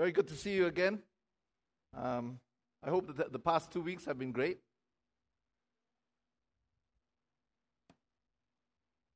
[0.00, 0.98] Very good to see you again.
[1.94, 2.40] Um,
[2.82, 4.56] I hope that the past two weeks have been great.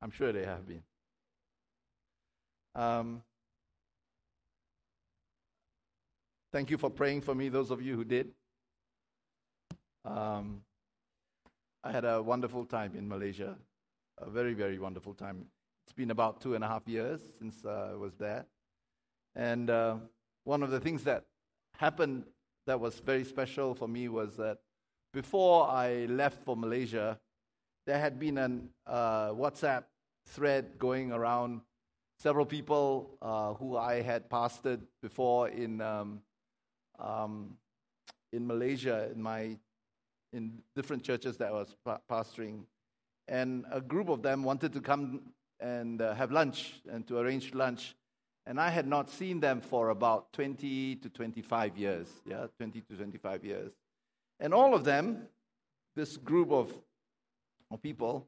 [0.03, 0.83] I'm sure they have been.
[2.75, 3.23] Um,
[6.53, 8.32] thank you for praying for me, those of you who did.
[10.05, 10.61] Um,
[11.82, 13.57] I had a wonderful time in Malaysia,
[14.19, 15.46] a very, very wonderful time.
[15.87, 18.45] It's been about two and a half years since uh, I was there.
[19.35, 19.96] And uh,
[20.45, 21.24] one of the things that
[21.76, 22.24] happened
[22.66, 24.58] that was very special for me was that
[25.12, 27.18] before I left for Malaysia,
[27.86, 29.85] there had been a uh, WhatsApp
[30.26, 31.61] thread going around.
[32.19, 36.20] Several people uh, who I had pastored before in um,
[36.98, 37.56] um,
[38.33, 39.58] in Malaysia in my
[40.33, 42.64] in different churches that I was pa- pastoring,
[43.28, 45.20] and a group of them wanted to come
[45.61, 47.94] and uh, have lunch and to arrange lunch
[48.47, 52.08] and I had not seen them for about 20 to 25 years.
[52.27, 53.72] Yeah, 20 to 25 years.
[54.41, 55.28] And all of them,
[55.96, 56.72] this group of,
[57.70, 58.27] of people,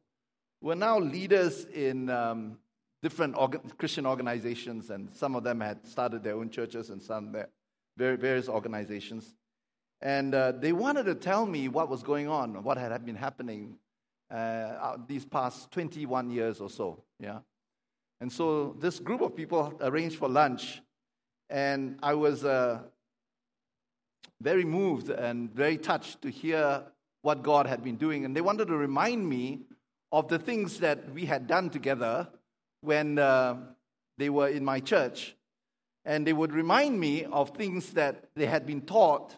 [0.62, 2.58] were now leaders in um,
[3.02, 3.36] different
[3.78, 7.36] Christian organizations, and some of them had started their own churches and some
[7.96, 9.34] their various organizations.
[10.00, 13.78] And uh, they wanted to tell me what was going on, what had been happening
[14.30, 17.02] uh, these past 21 years or so.
[17.19, 17.41] Yeah.
[18.20, 20.81] And so this group of people arranged for lunch,
[21.50, 22.83] and I was uh,
[24.41, 26.84] very moved and very touched to hear
[27.22, 28.25] what God had been doing.
[28.25, 29.62] And they wanted to remind me
[30.12, 32.28] of the things that we had done together
[32.81, 33.56] when uh,
[34.17, 35.34] they were in my church.
[36.05, 39.37] And they would remind me of things that they had been taught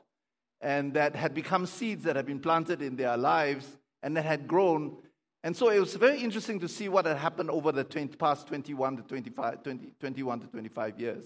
[0.61, 4.47] and that had become seeds that had been planted in their lives and that had
[4.47, 4.97] grown
[5.45, 8.49] and so it was very interesting to see what had happened over the 20, past
[8.49, 11.25] 21 to 25, 20, 21 to 25 years.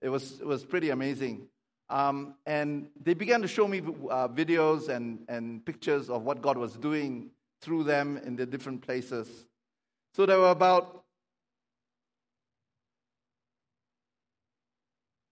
[0.00, 1.48] It was, it was pretty amazing.
[1.88, 6.58] Um, and they began to show me uh, videos and, and pictures of what God
[6.58, 9.46] was doing through them in the different places.
[10.14, 11.04] So there were about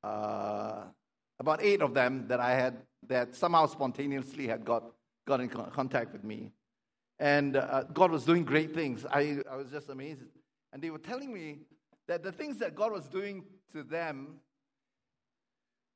[0.04, 0.84] uh,
[1.40, 2.76] about eight of them that I had
[3.08, 4.84] that somehow spontaneously had got,
[5.26, 6.52] got in contact with me.
[7.18, 9.06] And uh, God was doing great things.
[9.10, 10.22] I, I was just amazed.
[10.72, 11.60] And they were telling me
[12.08, 14.40] that the things that God was doing to them,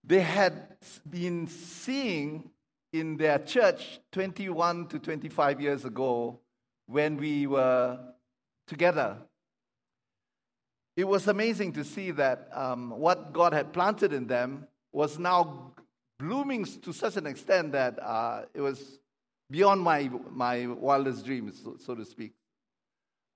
[0.04, 0.76] they had
[1.08, 2.50] been seeing
[2.92, 6.40] in their church 21 to 25 years ago
[6.86, 7.98] when we were
[8.66, 9.18] together.
[10.96, 15.74] It was amazing to see that um, what God had planted in them was now
[16.18, 18.98] blooming to such an extent that uh, it was
[19.50, 22.32] beyond my, my wildest dreams, so, so to speak.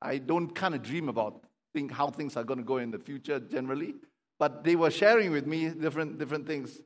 [0.01, 2.99] I don't kind of dream about think how things are going to go in the
[2.99, 3.95] future generally,
[4.39, 6.81] but they were sharing with me different, different things.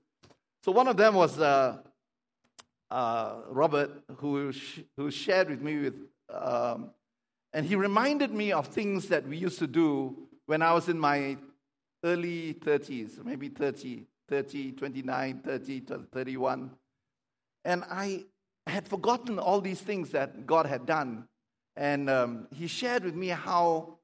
[0.62, 1.78] So one of them was uh,
[2.91, 5.94] uh, Robert, who, sh- who shared with me with,
[6.32, 6.91] um,
[7.53, 10.16] and he reminded me of things that we used to do
[10.47, 11.36] when I was in my
[12.04, 15.81] early 30s, maybe 30, 30, 29, 30,
[16.12, 16.70] 31.
[17.65, 18.25] And I,
[18.66, 21.28] I had forgotten all these things that God had done.
[21.77, 23.99] And um, he shared with me how.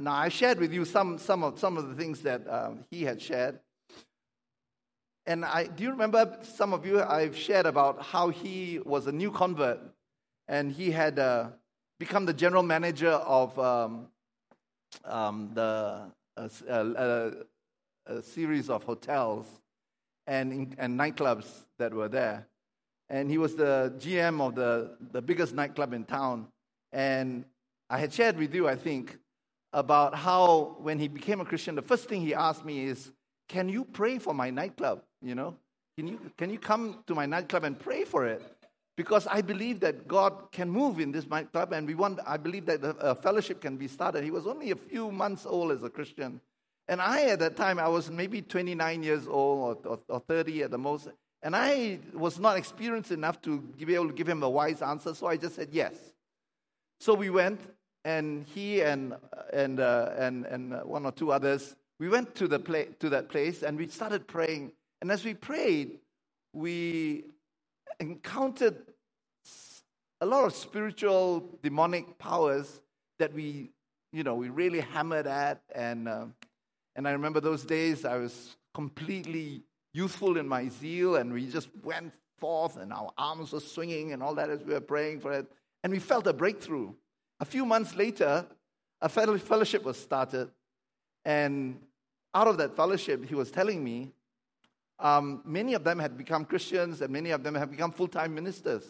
[0.00, 3.02] Now, I shared with you some, some, of, some of the things that um, he
[3.02, 3.58] had shared.
[5.26, 7.02] And I, do you remember some of you?
[7.02, 9.80] I've shared about how he was a new convert
[10.46, 11.48] and he had uh,
[11.98, 14.08] become the general manager of um,
[15.04, 17.32] um, the, a, a,
[18.06, 19.46] a, series of hotels
[20.26, 22.46] and, and nightclubs that were there
[23.08, 26.48] and he was the GM of the, the biggest nightclub in town.
[26.92, 27.44] And
[27.90, 29.18] I had shared with you, I think,
[29.72, 33.12] about how when he became a Christian, the first thing he asked me is,
[33.48, 35.02] Can you pray for my nightclub?
[35.20, 35.56] You know,
[35.96, 38.42] can you, can you come to my nightclub and pray for it?
[38.96, 42.66] Because I believe that God can move in this nightclub, and we want, I believe
[42.66, 44.22] that a fellowship can be started.
[44.22, 46.40] He was only a few months old as a Christian.
[46.86, 50.64] And I, at that time, I was maybe 29 years old or, or, or 30
[50.64, 51.08] at the most.
[51.44, 55.14] And I was not experienced enough to be able to give him a wise answer,
[55.14, 55.94] so I just said yes.
[57.00, 57.60] So we went,
[58.04, 59.14] and he and,
[59.52, 63.28] and, uh, and, and one or two others, we went to, the pla- to that
[63.28, 64.72] place and we started praying.
[65.02, 66.00] And as we prayed,
[66.54, 67.24] we
[68.00, 68.76] encountered
[70.22, 72.80] a lot of spiritual demonic powers
[73.18, 73.70] that we,
[74.12, 75.60] you know, we really hammered at.
[75.74, 76.26] And, uh,
[76.96, 79.62] and I remember those days I was completely
[79.94, 84.22] youthful in my zeal, and we just went forth, and our arms were swinging and
[84.22, 85.46] all that as we were praying for it.
[85.82, 86.92] And we felt a breakthrough.
[87.40, 88.46] A few months later,
[89.00, 90.50] a fellowship was started,
[91.24, 91.80] and
[92.34, 94.12] out of that fellowship, he was telling me
[94.98, 98.34] um, many of them had become Christians and many of them have become full time
[98.34, 98.82] ministers.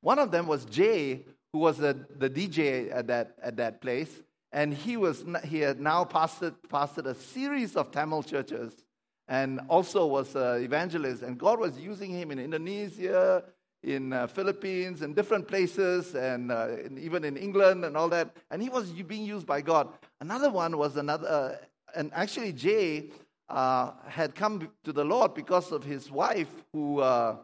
[0.00, 4.22] One of them was Jay, who was the, the DJ at that, at that place.
[4.52, 8.83] And he, was, he had now pastored, pastored a series of Tamil churches
[9.28, 11.22] and also was an evangelist.
[11.22, 13.44] And God was using him in Indonesia,
[13.82, 16.68] in uh, Philippines, in different places, and uh,
[16.98, 18.34] even in England and all that.
[18.50, 19.88] And he was being used by God.
[20.20, 21.56] Another one was another, uh,
[21.94, 23.10] and actually Jay
[23.48, 27.36] uh, had come to the Lord because of his wife who uh,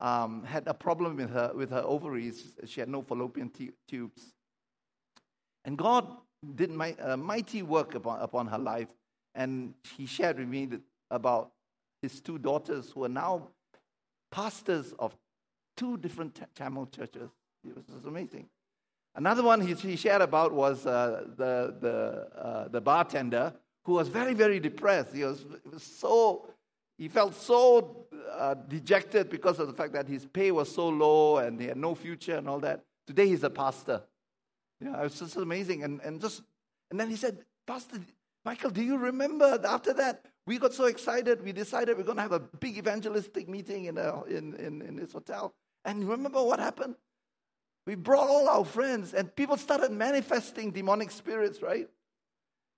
[0.00, 2.54] um, had a problem with her with her ovaries.
[2.66, 4.34] She had no fallopian t- tubes,
[5.64, 6.06] and God
[6.54, 8.88] did my, mighty work upon, upon her life.
[9.34, 10.68] And he shared with me
[11.10, 11.52] about
[12.02, 13.48] his two daughters who are now
[14.30, 15.16] pastors of
[15.76, 17.30] two different Tamil churches.
[17.64, 18.48] It was, was amazing.
[19.14, 23.54] Another one he, he shared about was uh, the, the, uh, the bartender
[23.84, 25.14] who was very, very depressed.
[25.14, 26.46] He was, was so,
[26.98, 31.38] he felt so uh, dejected because of the fact that his pay was so low
[31.38, 32.84] and he had no future and all that.
[33.06, 34.02] Today he's a pastor.
[34.80, 35.82] Yeah, it was just amazing.
[35.82, 36.42] And, and just,
[36.90, 37.98] and then he said, Pastor
[38.44, 40.26] Michael, do you remember after that?
[40.46, 41.42] We got so excited.
[41.42, 44.96] We decided we're going to have a big evangelistic meeting in, a, in, in, in
[44.96, 45.54] this hotel.
[45.84, 46.94] And you remember what happened?
[47.86, 51.88] We brought all our friends, and people started manifesting demonic spirits, right?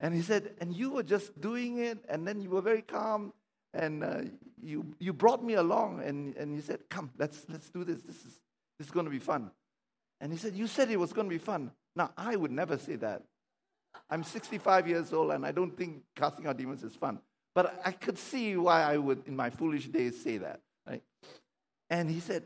[0.00, 3.32] And he said, and you were just doing it, and then you were very calm,
[3.72, 4.20] and uh,
[4.62, 8.02] you, you brought me along, and, and you said, come, let's, let's do this.
[8.02, 8.40] This is,
[8.78, 9.50] this is going to be fun.
[10.20, 11.70] And he said, you said it was going to be fun.
[11.96, 13.22] Now, I would never say that.
[14.10, 17.18] I'm 65 years old and I don't think casting out demons is fun.
[17.58, 20.60] But I could see why I would, in my foolish days, say that.
[20.86, 21.02] Right?
[21.90, 22.44] And he said,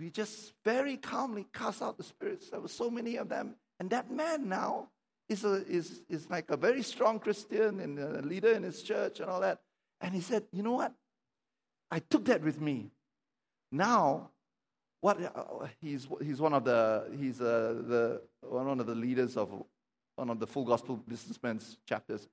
[0.00, 2.48] We just very calmly cast out the spirits.
[2.48, 3.56] There were so many of them.
[3.78, 4.88] And that man now
[5.28, 9.20] is, a, is, is like a very strong Christian and a leader in his church
[9.20, 9.58] and all that.
[10.00, 10.94] And he said, You know what?
[11.90, 12.92] I took that with me.
[13.70, 14.30] Now
[15.02, 19.50] what uh, he's he's one of the he's uh, the one of the leaders of
[20.14, 22.26] one of the full gospel businessmen's chapters.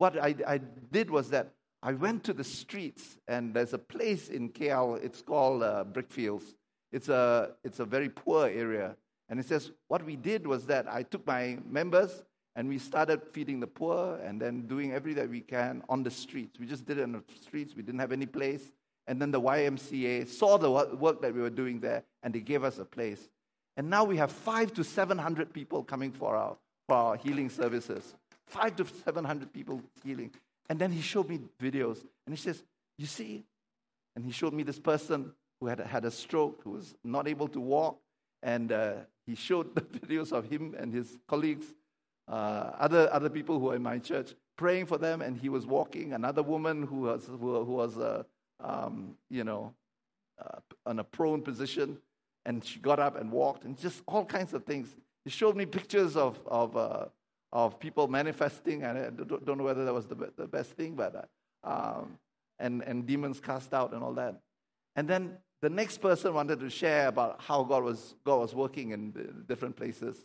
[0.00, 0.60] What I, I
[0.90, 1.52] did was that
[1.82, 4.98] I went to the streets, and there's a place in KL.
[5.04, 6.54] It's called uh, Brickfields.
[6.90, 8.96] It's a it's a very poor area,
[9.28, 12.22] and it says what we did was that I took my members
[12.56, 16.10] and we started feeding the poor and then doing everything that we can on the
[16.10, 16.58] streets.
[16.58, 17.76] We just did it on the streets.
[17.76, 18.72] We didn't have any place.
[19.06, 22.64] And then the YMCA saw the work that we were doing there and they gave
[22.64, 23.28] us a place.
[23.76, 26.56] And now we have five to 700 people coming for our,
[26.88, 28.14] for our healing services.
[28.50, 30.32] Five to 700 people healing.
[30.68, 32.62] And then he showed me videos and he says,
[32.98, 33.44] You see?
[34.14, 37.48] And he showed me this person who had had a stroke, who was not able
[37.48, 37.98] to walk.
[38.42, 38.92] And uh,
[39.26, 41.66] he showed the videos of him and his colleagues,
[42.28, 45.22] uh, other, other people who are in my church, praying for them.
[45.22, 46.12] And he was walking.
[46.12, 48.24] Another woman who was, who, who was uh,
[48.62, 49.74] um, you know,
[50.40, 51.98] uh, on a prone position,
[52.46, 54.94] and she got up and walked, and just all kinds of things.
[55.24, 57.06] He showed me pictures of of uh,
[57.52, 61.28] of people manifesting, and I don't know whether that was the, the best thing, but
[61.64, 62.18] uh, um,
[62.58, 64.40] and and demons cast out and all that.
[64.96, 68.90] And then the next person wanted to share about how God was God was working
[68.92, 70.16] in different places,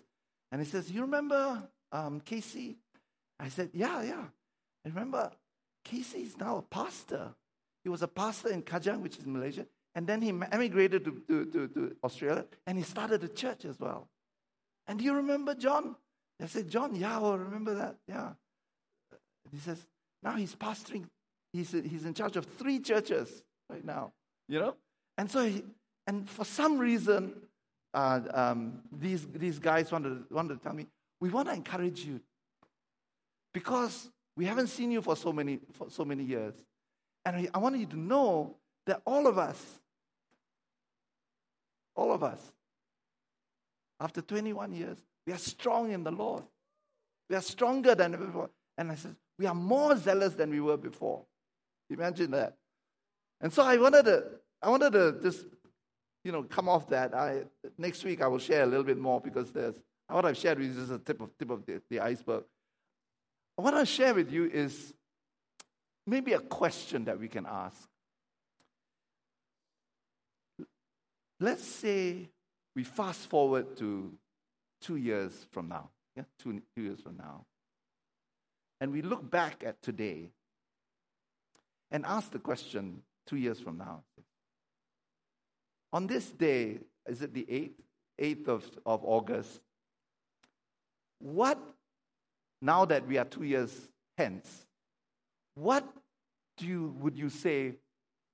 [0.52, 2.78] and he says, "You remember um, Casey?"
[3.40, 4.26] I said, "Yeah, yeah."
[4.86, 5.32] I remember
[5.84, 7.34] Casey's now a pastor.
[7.84, 9.66] He was a pastor in Kajang, which is Malaysia.
[9.94, 13.80] And then he emigrated to, to, to, to Australia and he started a church as
[13.80, 14.10] well.
[14.88, 15.96] And do you remember John?
[16.42, 17.96] I said, John, yeah, I remember that.
[18.08, 18.32] Yeah.
[19.52, 19.86] He says,
[20.22, 21.06] now he's pastoring,
[21.54, 24.12] he's, he's in charge of three churches right now,
[24.48, 24.76] you know?
[25.18, 25.64] And so, he,
[26.08, 27.34] and for some reason,
[27.94, 30.88] uh, um, these, these guys wanted, wanted to tell me,
[31.22, 32.20] we want to encourage you
[33.54, 36.54] because we haven't seen you for so many, for so many years.
[37.24, 39.80] And I want you to know that all of us,
[41.96, 42.40] all of us,
[44.00, 46.44] after 21 years, we are strong in the Lord.
[47.30, 48.50] We are stronger than before.
[48.78, 51.24] And I said, we are more zealous than we were before.
[51.90, 52.56] Imagine that.
[53.42, 54.24] And so I wanted to,
[54.62, 55.46] I wanted to just,
[56.24, 57.14] you know, come off that.
[57.14, 57.44] I,
[57.78, 59.76] next week I will share a little bit more because there's,
[60.08, 62.44] what I've shared with you is a tip of, tip of the, the iceberg.
[63.56, 64.94] What I'll share with you is
[66.06, 67.88] maybe a question that we can ask.
[71.40, 72.30] Let's say
[72.76, 74.12] we fast forward to
[74.86, 77.44] two years from now, yeah, two, two years from now,
[78.80, 80.30] and we look back at today
[81.90, 84.04] and ask the question two years from now.
[85.92, 87.46] On this day, is it the
[88.20, 89.60] 8th, 8th of, of August?
[91.20, 91.58] What,
[92.62, 93.88] now that we are two years
[94.18, 94.68] hence,
[95.56, 95.88] what
[96.58, 97.76] do you, would you say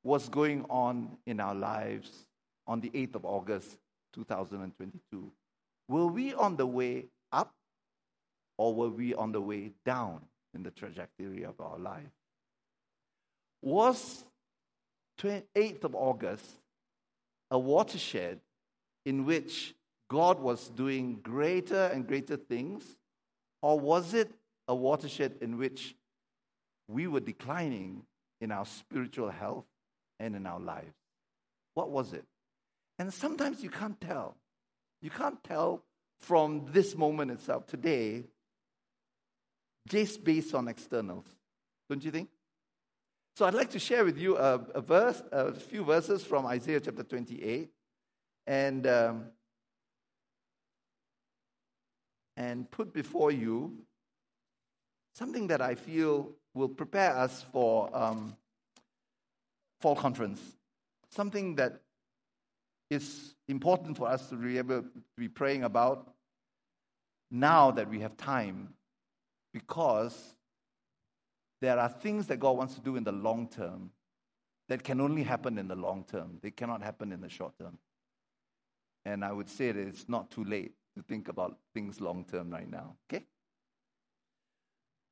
[0.04, 2.10] was going on in our lives
[2.68, 3.78] on the 8th of August
[4.16, 5.32] 2022?
[5.92, 7.54] Were we on the way up
[8.58, 10.22] or were we on the way down
[10.54, 12.14] in the trajectory of our life?
[13.62, 14.24] Was
[15.20, 16.46] 8th of August
[17.52, 18.40] a watershed
[19.06, 19.76] in which
[20.10, 22.86] God was doing greater and greater things,
[23.62, 24.32] or was it
[24.70, 25.94] a watershed in which
[26.88, 28.04] we were declining
[28.40, 29.66] in our spiritual health
[30.20, 30.96] and in our lives?
[31.74, 32.24] What was it?
[32.98, 34.38] And sometimes you can't tell.
[35.02, 35.84] You can't tell
[36.20, 38.26] from this moment itself, today,
[39.88, 41.26] just based on externals.
[41.90, 42.30] Don't you think?
[43.36, 46.80] So I'd like to share with you a, a verse, a few verses from Isaiah
[46.80, 47.70] chapter 28,
[48.46, 49.26] and um,
[52.38, 53.78] and put before you
[55.16, 58.36] something that I feel will prepare us for um,
[59.80, 60.42] fall conference.
[61.10, 61.82] Something that
[62.90, 66.14] is important for us to be able to be praying about
[67.30, 68.74] now that we have time
[69.54, 70.36] because
[71.62, 73.92] there are things that God wants to do in the long term
[74.68, 76.40] that can only happen in the long term.
[76.42, 77.78] They cannot happen in the short term.
[79.06, 82.50] And I would say that it's not too late to think about things long term
[82.50, 82.96] right now.
[83.12, 83.26] Okay?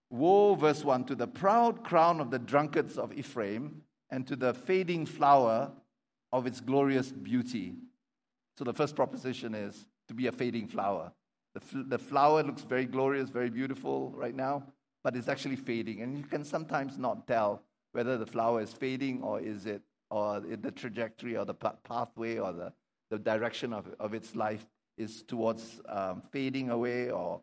[0.09, 4.53] Woe, verse 1 to the proud crown of the drunkards of Ephraim and to the
[4.53, 5.71] fading flower
[6.31, 7.75] of its glorious beauty.
[8.59, 11.13] So the first proposition is to be a fading flower.
[11.53, 14.63] The, f- the flower looks very glorious, very beautiful right now,
[15.01, 16.01] but it's actually fading.
[16.01, 17.61] And you can sometimes not tell
[17.93, 22.51] whether the flower is fading or is it, or the trajectory or the pathway or
[22.51, 22.73] the,
[23.09, 24.65] the direction of, of its life
[24.97, 27.39] is towards um, fading away or,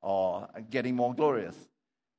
[0.00, 1.68] or getting more glorious.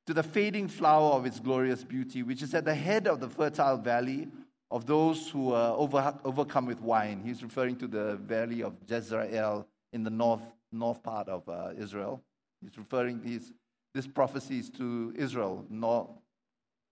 [0.06, 3.28] To the fading flower of its glorious beauty, which is at the head of the
[3.28, 4.28] fertile valley
[4.70, 7.22] of those who are over, overcome with wine.
[7.24, 12.22] He's referring to the valley of Jezreel in the north, north part of uh, Israel.
[12.60, 13.52] He's referring these
[13.94, 16.08] this prophecy is to Israel, nor,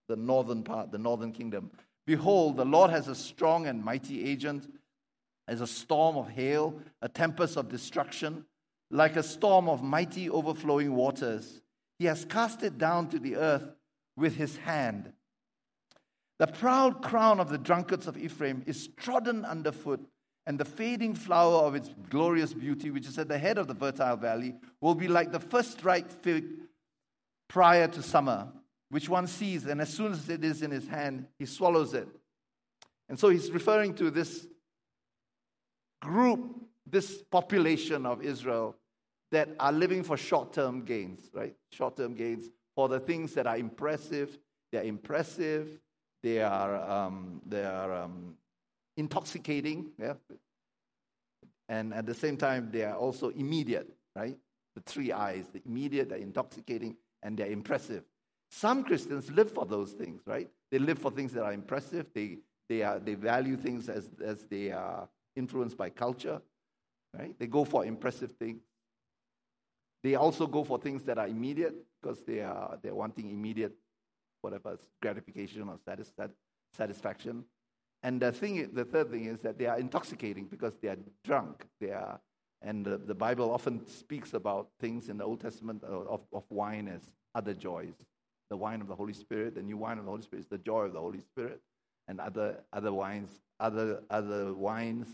[0.08, 1.70] the northern part, the northern kingdom.
[2.06, 4.68] Behold, the Lord has a strong and mighty agent,
[5.46, 8.44] as a storm of hail, a tempest of destruction,
[8.90, 11.60] like a storm of mighty overflowing waters.
[11.98, 13.74] He has cast it down to the earth
[14.16, 15.12] with his hand.
[16.38, 20.00] The proud crown of the drunkards of Ephraim is trodden underfoot,
[20.46, 23.74] and the fading flower of its glorious beauty, which is at the head of the
[23.74, 26.44] fertile valley, will be like the first ripe fig
[27.48, 28.48] prior to summer,
[28.90, 32.08] which one sees, and as soon as it is in his hand, he swallows it.
[33.08, 34.46] And so he's referring to this
[36.00, 36.40] group,
[36.86, 38.76] this population of Israel
[39.32, 41.56] that are living for short term gains, right?
[41.72, 44.38] Short term gains for the things that are impressive.
[44.70, 45.80] They're impressive,
[46.22, 48.36] they are, um, they are um,
[48.96, 50.14] intoxicating, yeah?
[51.68, 54.36] And at the same time, they are also immediate, right?
[54.74, 58.04] The three eyes the immediate, the intoxicating, and they're impressive.
[58.50, 60.48] Some Christians live for those things, right?
[60.70, 62.06] They live for things that are impressive.
[62.14, 66.40] They, they, are, they value things as, as they are influenced by culture,
[67.16, 67.36] right?
[67.38, 68.62] They go for impressive things.
[70.02, 73.72] They also go for things that are immediate because they are, they're wanting immediate,
[74.46, 76.12] whatever, gratification or satis-
[76.72, 77.44] satisfaction.
[78.02, 81.66] And the, thing, the third thing is that they are intoxicating because they are drunk.
[81.80, 82.20] They are
[82.62, 86.88] and the, the, Bible often speaks about things in the Old Testament of, of wine
[86.88, 87.02] as
[87.34, 87.94] other joys.
[88.50, 90.58] The wine of the Holy Spirit, the new wine of the Holy Spirit is the
[90.58, 91.60] joy of the Holy Spirit.
[92.08, 93.28] And other, other wines,
[93.60, 95.06] other, other wines,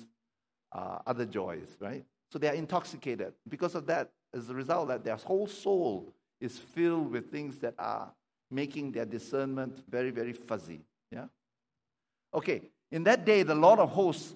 [0.73, 2.05] uh, other joys, right?
[2.31, 3.33] So they are intoxicated.
[3.49, 7.59] Because of that, as a result of that, their whole soul is filled with things
[7.59, 8.11] that are
[8.53, 10.81] making their discernment very, very fuzzy.
[11.11, 11.27] Yeah?
[12.35, 14.35] Okay, in that day, the Lord of hosts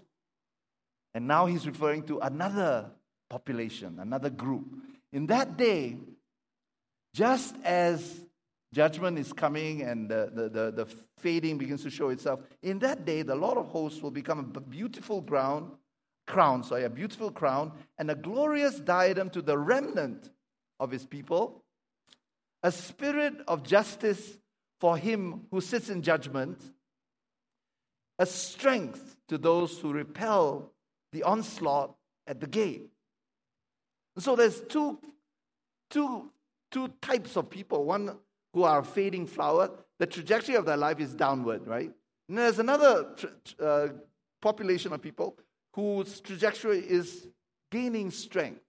[1.16, 2.90] and now he's referring to another
[3.30, 4.66] population, another group.
[5.14, 5.96] In that day,
[7.14, 8.20] just as
[8.74, 13.06] judgment is coming and the, the, the, the, fading begins to show itself, in that
[13.06, 15.70] day, the Lord of hosts will become a beautiful crown,
[16.26, 20.28] crown, sorry, a beautiful crown, and a glorious diadem to the remnant
[20.78, 21.64] of his people,
[22.66, 24.38] a spirit of justice
[24.80, 26.60] for him who sits in judgment,
[28.18, 30.72] a strength to those who repel
[31.12, 31.94] the onslaught
[32.26, 32.90] at the gate.
[34.18, 34.98] So there's two,
[35.90, 36.32] two,
[36.72, 37.84] two types of people.
[37.84, 38.18] One
[38.52, 39.70] who are a fading flower.
[40.00, 41.92] The trajectory of their life is downward, right?
[42.28, 43.14] And there's another
[43.62, 43.88] uh,
[44.42, 45.38] population of people
[45.72, 47.28] whose trajectory is
[47.70, 48.62] gaining strength.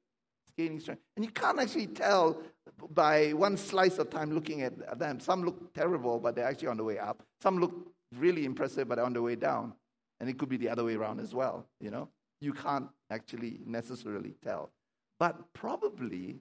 [0.56, 1.02] Gaining strength.
[1.16, 2.44] And you can't actually tell
[2.92, 5.20] by one slice of time looking at them.
[5.20, 7.24] Some look terrible, but they're actually on the way up.
[7.42, 7.74] Some look
[8.16, 9.74] really impressive, but on the way down.
[10.20, 12.10] And it could be the other way around as well, you know.
[12.42, 14.72] You can't actually necessarily tell.
[15.20, 16.40] But probably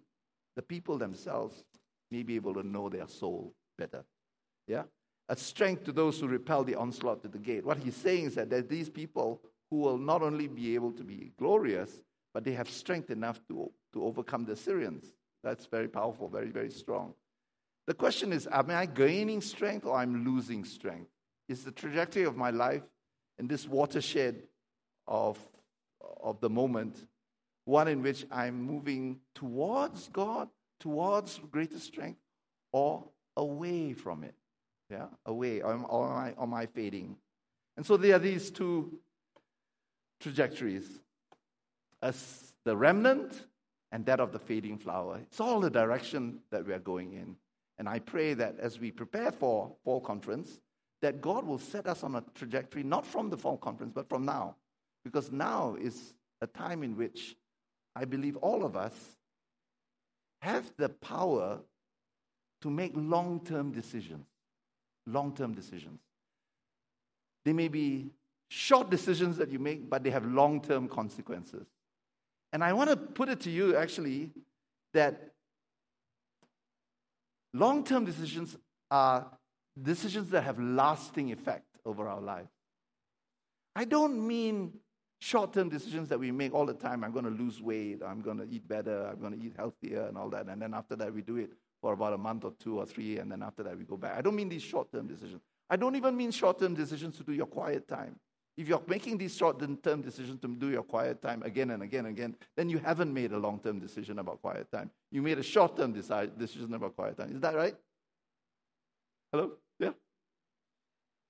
[0.57, 1.65] the people themselves
[2.11, 4.05] may be able to know their soul better.
[4.67, 4.85] Yeah?
[5.29, 7.65] A strength to those who repel the onslaught to the gate.
[7.65, 9.41] What he's saying is that there's these people
[9.71, 11.91] who will not only be able to be glorious,
[12.33, 15.07] but they have strength enough to, to overcome the Syrians.
[15.47, 17.15] That's very powerful, very, very strong.
[17.87, 21.09] The question is, am I gaining strength or I'm losing strength?
[21.49, 22.83] Is the trajectory of my life
[23.39, 24.43] in this watershed
[25.07, 25.39] of,
[26.21, 27.07] of the moment
[27.65, 30.49] one in which I'm moving towards God,
[30.81, 32.19] towards greater strength,
[32.73, 33.05] or
[33.37, 34.35] away from it?
[34.91, 37.19] Yeah, away, or, or, am I, am I fading?
[37.77, 38.99] And so there are these two
[40.19, 40.89] trajectories
[42.03, 43.47] as the remnant
[43.97, 45.19] and that of the fading flower.
[45.23, 47.35] It's all the direction that we are going in.
[47.79, 50.61] And I pray that as we prepare for fall conference,
[51.01, 54.27] that God will set us on a trajectory, not from the fall conference, but from
[54.27, 54.57] now.
[55.03, 56.13] Because now is
[56.43, 57.37] a time in which
[57.95, 58.93] I believe all of us
[60.43, 61.61] have the power
[62.61, 64.27] to make long term decisions.
[65.07, 66.01] Long term decisions.
[67.47, 68.11] They may be
[68.49, 71.67] short decisions that you make, but they have long term consequences.
[72.53, 74.31] And I want to put it to you actually
[74.95, 75.33] that
[77.53, 78.57] long term decisions
[78.91, 79.27] are
[79.81, 82.47] decisions that have lasting effect over our life.
[83.75, 84.73] I don't mean
[85.19, 87.05] short term decisions that we make all the time.
[87.05, 90.07] I'm going to lose weight, I'm going to eat better, I'm going to eat healthier,
[90.07, 90.47] and all that.
[90.47, 93.19] And then after that, we do it for about a month or two or three,
[93.19, 94.17] and then after that, we go back.
[94.17, 95.43] I don't mean these short term decisions.
[95.69, 98.17] I don't even mean short term decisions to do your quiet time.
[98.57, 102.07] If you're making these short term decisions to do your quiet time again and again
[102.07, 104.91] and again, then you haven't made a long term decision about quiet time.
[105.11, 107.35] You made a short term decision about quiet time.
[107.35, 107.77] Is that right?
[109.31, 109.53] Hello?
[109.79, 109.91] Yeah?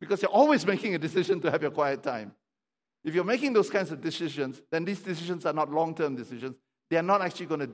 [0.01, 2.33] Because you're always making a decision to have your quiet time.
[3.03, 6.57] If you're making those kinds of decisions, then these decisions are not long term decisions.
[6.89, 7.71] They are not actually going to,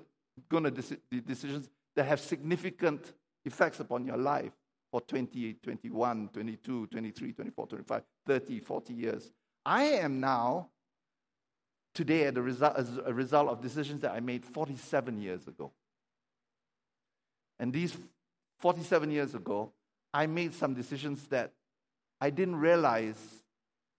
[0.48, 3.12] going to decisions that have significant
[3.44, 4.52] effects upon your life
[4.90, 9.30] for 20, 21, 22, 23, 24, 25, 30, 40 years.
[9.64, 10.68] I am now,
[11.94, 15.72] today, a result, as a result of decisions that I made 47 years ago.
[17.58, 17.96] And these
[18.58, 19.72] 47 years ago,
[20.12, 21.52] I made some decisions that
[22.20, 23.16] I didn't realize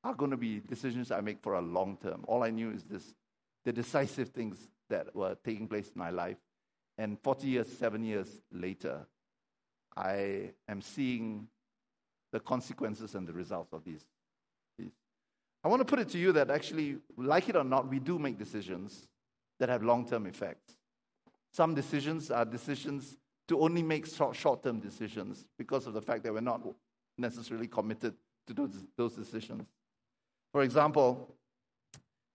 [0.04, 2.26] are going to be decisions I make for a long term.
[2.28, 3.16] All I knew is this
[3.64, 4.58] the decisive things
[4.90, 6.38] that were taking place in my life.
[6.98, 9.08] And 40 years, seven years later,
[9.96, 11.48] I am seeing
[12.32, 14.04] the consequences and the results of these
[15.64, 18.20] I want to put it to you that actually, like it or not, we do
[18.20, 19.08] make decisions
[19.60, 20.76] that have long term effects.
[21.54, 26.34] Some decisions are decisions to only make short term decisions because of the fact that
[26.34, 26.62] we're not
[27.18, 28.14] necessarily committed
[28.48, 29.68] to those, decisions.
[30.52, 31.34] For example,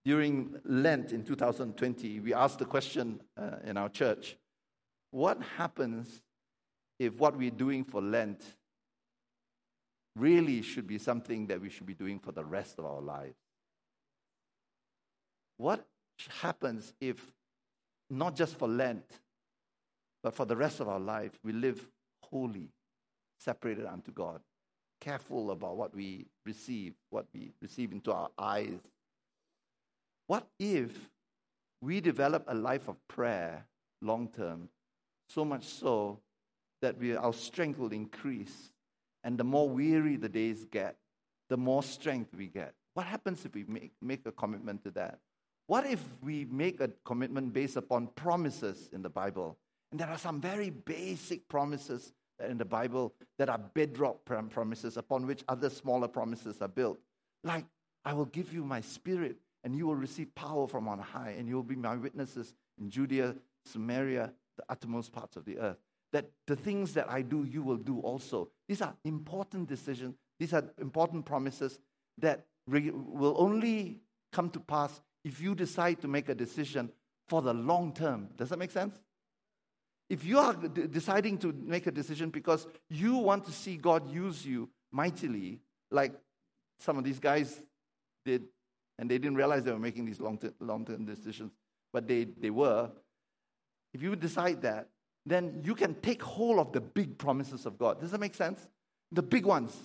[0.03, 4.37] during Lent in 2020, we asked the question uh, in our church
[5.11, 6.21] what happens
[6.97, 8.43] if what we're doing for Lent
[10.19, 13.35] really should be something that we should be doing for the rest of our lives.
[15.57, 15.85] What
[16.41, 17.19] happens if,
[18.09, 19.05] not just for Lent,
[20.23, 21.85] but for the rest of our life, we live
[22.23, 22.69] holy,
[23.39, 24.41] separated unto God,
[25.01, 28.79] careful about what we receive, what we receive into our eyes?
[30.27, 30.91] What if
[31.81, 33.65] we develop a life of prayer
[34.01, 34.69] long term,
[35.29, 36.19] so much so
[36.81, 38.71] that we, our strength will increase
[39.23, 40.97] and the more weary the days get,
[41.49, 42.73] the more strength we get.
[42.93, 45.19] What happens if we make, make a commitment to that?
[45.67, 49.57] What if we make a commitment based upon promises in the Bible?
[49.91, 52.13] And there are some very basic promises
[52.47, 56.99] in the Bible that are bedrock promises upon which other smaller promises are built.
[57.43, 57.65] Like,
[58.05, 61.47] I will give you my spirit, and you will receive power from on high, and
[61.47, 65.77] you will be my witnesses in Judea, Samaria, the uttermost parts of the earth
[66.11, 68.49] that the things that I do, you will do also.
[68.67, 70.15] These are important decisions.
[70.39, 71.79] These are important promises
[72.17, 76.91] that re- will only come to pass if you decide to make a decision
[77.27, 78.29] for the long term.
[78.35, 78.99] Does that make sense?
[80.09, 84.11] If you are d- deciding to make a decision because you want to see God
[84.11, 85.59] use you mightily,
[85.91, 86.13] like
[86.79, 87.61] some of these guys
[88.25, 88.45] did,
[88.97, 91.51] and they didn't realize they were making these long term decisions,
[91.93, 92.89] but they, they were.
[93.93, 94.89] If you decide that,
[95.25, 97.99] then you can take hold of the big promises of God.
[97.99, 98.65] Does that make sense?
[99.11, 99.75] The big ones,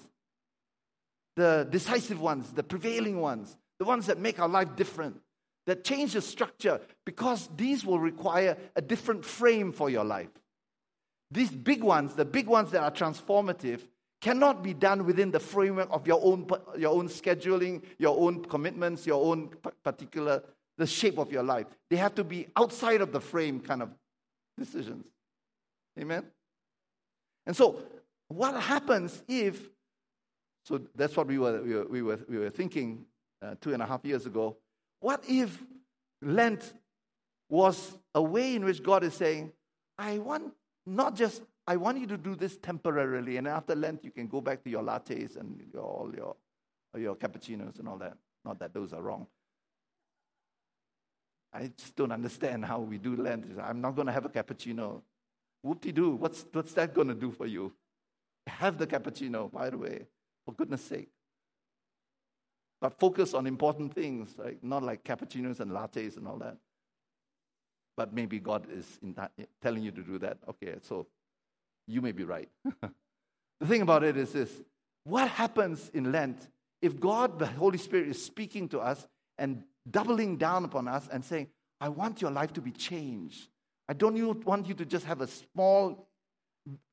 [1.37, 5.20] the decisive ones, the prevailing ones, the ones that make our life different,
[5.66, 10.29] that change the structure, because these will require a different frame for your life.
[11.31, 13.81] These big ones, the big ones that are transformative,
[14.20, 16.47] cannot be done within the framework of your own,
[16.79, 19.51] your own scheduling, your own commitments, your own
[19.83, 20.42] particular,
[20.79, 21.66] the shape of your life.
[21.90, 23.90] They have to be outside of the frame kind of
[24.57, 25.07] decisions.
[25.98, 26.24] Amen?
[27.46, 27.83] And so,
[28.28, 29.68] what happens if,
[30.64, 33.04] so that's what we were, we were, we were, we were thinking
[33.42, 34.57] uh, two and a half years ago.
[35.00, 35.62] What if
[36.22, 36.72] Lent
[37.48, 39.52] was a way in which God is saying,
[39.98, 40.52] I want
[40.87, 44.40] not just, I want you to do this temporarily, and after Lent, you can go
[44.40, 46.37] back to your lattes and your, all your,
[46.96, 48.16] your cappuccinos and all that.
[48.44, 49.26] Not that those are wrong.
[51.52, 53.46] I just don't understand how we do Lent.
[53.62, 55.02] I'm not going to have a cappuccino.
[55.64, 56.11] Whoop de doo.
[56.11, 57.72] What's, what's that going to do for you?
[58.46, 60.07] Have the cappuccino, by the way,
[60.44, 61.09] for goodness sake.
[62.83, 64.62] But focus on important things, right?
[64.62, 66.59] Not like cappuccinos and lattes and all that.
[67.96, 70.37] But maybe God is that, telling you to do that.
[70.50, 71.07] Okay, so
[71.87, 72.50] you may be right.
[72.83, 74.50] the thing about it is this
[75.05, 76.46] what happens in Lent
[76.83, 81.24] if God, the Holy Spirit, is speaking to us and doubling down upon us and
[81.24, 81.48] saying,
[81.81, 83.48] I want your life to be changed.
[83.88, 86.09] I don't want you to just have a small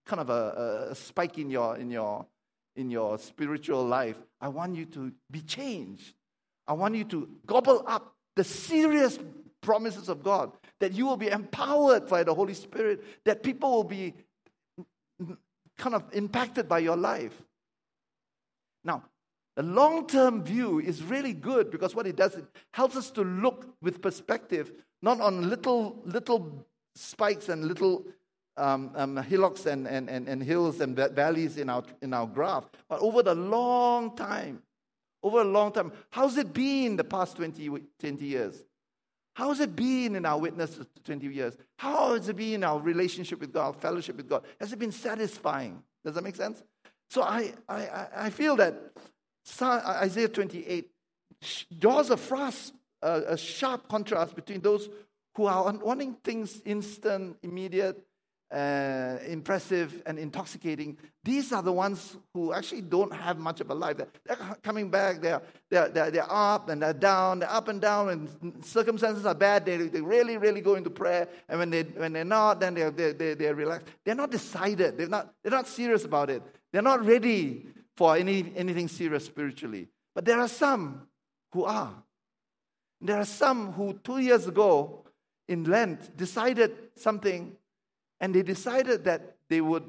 [0.06, 2.26] kind of a, a spike in your, in, your,
[2.76, 4.18] in your spiritual life.
[4.40, 6.14] I want you to be changed.
[6.68, 9.20] I want you to gobble up the serious
[9.62, 13.84] promises of God, that you will be empowered by the Holy Spirit, that people will
[13.84, 14.14] be
[15.78, 17.34] kind of impacted by your life.
[18.84, 19.04] Now,
[19.56, 23.22] the long term view is really good because what it does, it helps us to
[23.22, 28.06] look with perspective, not on little, little spikes and little
[28.58, 32.70] um, um, hillocks and, and, and, and hills and valleys in our, in our graph,
[32.90, 34.62] but over the long time.
[35.24, 35.92] Over a long time.
[36.10, 38.64] How's it been the past 20, 20 years?
[39.36, 41.56] How has it been in our witness 20 years?
[41.78, 44.44] How has it been in our relationship with God, fellowship with God?
[44.60, 45.82] Has it been satisfying?
[46.04, 46.62] Does that make sense?
[47.10, 48.94] So I, I, I feel that
[49.62, 50.90] Isaiah 28
[51.78, 54.90] draws a, frost, a, a sharp contrast between those
[55.36, 58.06] who are wanting things instant, immediate,
[58.52, 63.74] uh, impressive and intoxicating, these are the ones who actually don't have much of a
[63.74, 63.98] life.
[63.98, 67.80] They're, they're coming back, they're, they're, they're, they're, up and they're down, they're up and
[67.80, 69.66] down, and circumstances are bad.
[69.66, 71.30] They, they really, really go into prayer.
[71.48, 73.88] And when, they, when they're not, then they're, they're, they're, they're relaxed.
[74.04, 76.44] They're not decided, they're not, they're not serious about it.
[76.74, 79.88] They're not ready for any, anything serious spiritually.
[80.14, 81.08] But there are some
[81.54, 81.94] who are.
[83.00, 85.06] There are some who two years ago
[85.48, 87.56] in Lent decided something
[88.20, 89.84] and they decided that they would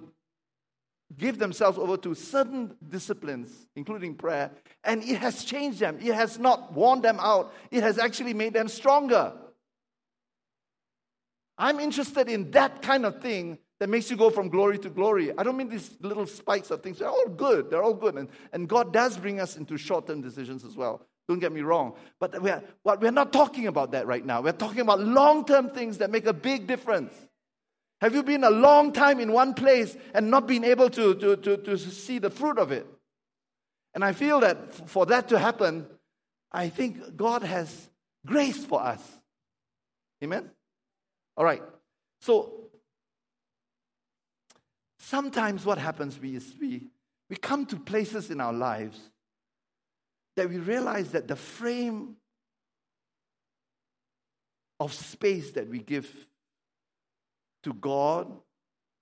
[1.16, 4.50] give themselves over to certain disciplines, including prayer,
[4.84, 5.98] and it has changed them.
[6.00, 9.32] It has not worn them out, it has actually made them stronger.
[11.58, 15.36] I'm interested in that kind of thing that makes you go from glory to glory.
[15.36, 16.98] I don't mean these little spikes of things.
[16.98, 17.68] They're all good.
[17.68, 18.14] They're all good.
[18.16, 21.06] And, and God does bring us into short term decisions as well.
[21.28, 21.94] Don't get me wrong.
[22.18, 24.40] But we're, we're not talking about that right now.
[24.40, 27.14] We're talking about long term things that make a big difference.
[28.00, 31.36] Have you been a long time in one place and not been able to, to,
[31.36, 32.86] to, to see the fruit of it?
[33.94, 35.86] And I feel that for that to happen,
[36.50, 37.90] I think God has
[38.26, 39.00] grace for us.
[40.22, 40.50] Amen?
[41.36, 41.62] All right.
[42.20, 42.70] So
[44.98, 46.88] sometimes what happens is we,
[47.30, 48.98] we come to places in our lives
[50.36, 52.16] that we realize that the frame
[54.80, 56.08] of space that we give
[57.62, 58.32] to God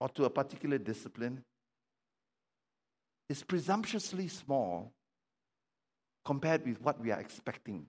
[0.00, 1.42] or to a particular discipline
[3.28, 4.92] is presumptuously small
[6.24, 7.86] compared with what we are expecting.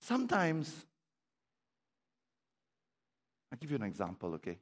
[0.00, 0.84] Sometimes,
[3.52, 4.58] I'll give you an example, okay?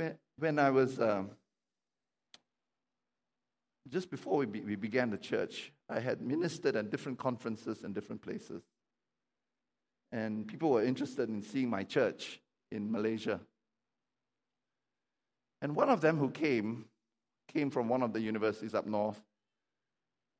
[0.00, 1.32] When, when I was, um,
[3.86, 7.92] just before we, be, we began the church, I had ministered at different conferences in
[7.92, 8.62] different places.
[10.10, 12.40] And people were interested in seeing my church
[12.72, 13.40] in Malaysia.
[15.60, 16.86] And one of them who came,
[17.52, 19.20] came from one of the universities up north.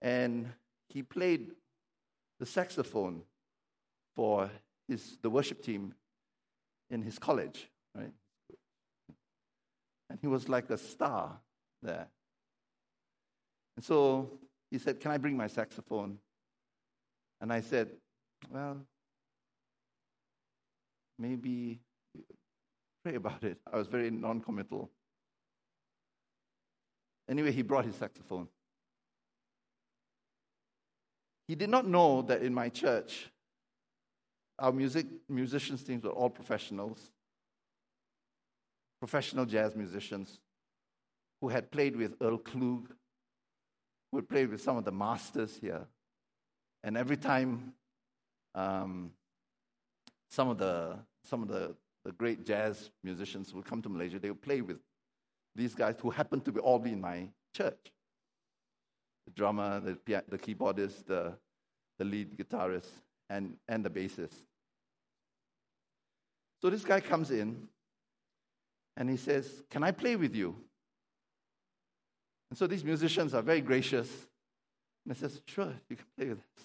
[0.01, 0.49] And
[0.89, 1.51] he played
[2.39, 3.25] the saxophone
[4.17, 4.51] for
[4.89, 5.93] his, the worship team
[6.89, 7.69] in his college?
[10.11, 11.39] And he was like a star
[11.83, 12.09] there.
[13.77, 16.19] And so he said, Can I bring my saxophone?
[17.41, 17.91] And I said,
[18.51, 18.85] Well,
[21.17, 21.81] maybe
[23.05, 23.59] pray about it.
[23.73, 24.91] I was very non committal.
[27.29, 28.49] Anyway, he brought his saxophone.
[31.47, 33.31] He did not know that in my church,
[34.59, 37.11] our music musicians teams were all professionals,
[39.01, 40.39] professional jazz musicians
[41.41, 42.87] who had played with Earl Klugh,
[44.11, 45.87] who had played with some of the masters here.
[46.85, 47.73] And every time
[48.55, 49.13] um,
[50.29, 54.31] some of the some of the, the great jazz musicians would come to Malaysia, they
[54.31, 54.79] would play with
[55.55, 57.93] these guys who happened to be all be in my church.
[59.27, 61.35] The drummer, the, the keyboardist, the,
[61.99, 62.89] the lead guitarist,
[63.29, 64.43] and, and the bassist.
[66.63, 67.69] So this guy comes in
[68.97, 70.57] and he says, Can I play with you?
[72.51, 74.09] And so these musicians are very gracious.
[75.05, 76.65] And he says, Sure, you can play with us.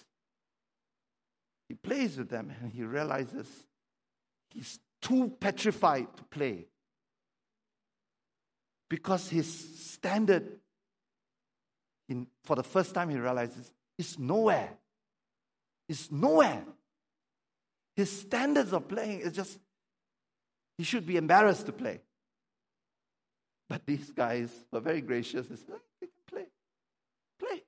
[1.68, 3.46] He plays with them and he realizes
[4.50, 6.66] he's too petrified to play
[8.88, 9.46] because his
[9.90, 10.48] standard,
[12.08, 14.70] in, for the first time, he realizes is nowhere.
[15.88, 16.64] Is nowhere.
[17.96, 19.58] His standards of playing is just,
[20.76, 22.00] he should be embarrassed to play.
[23.68, 25.46] But these guys were very gracious.
[25.46, 26.46] They said, can play.
[27.38, 27.62] Play.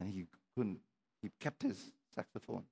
[0.00, 0.26] And he
[0.56, 0.80] couldn't,
[1.22, 2.64] he kept his saxophone.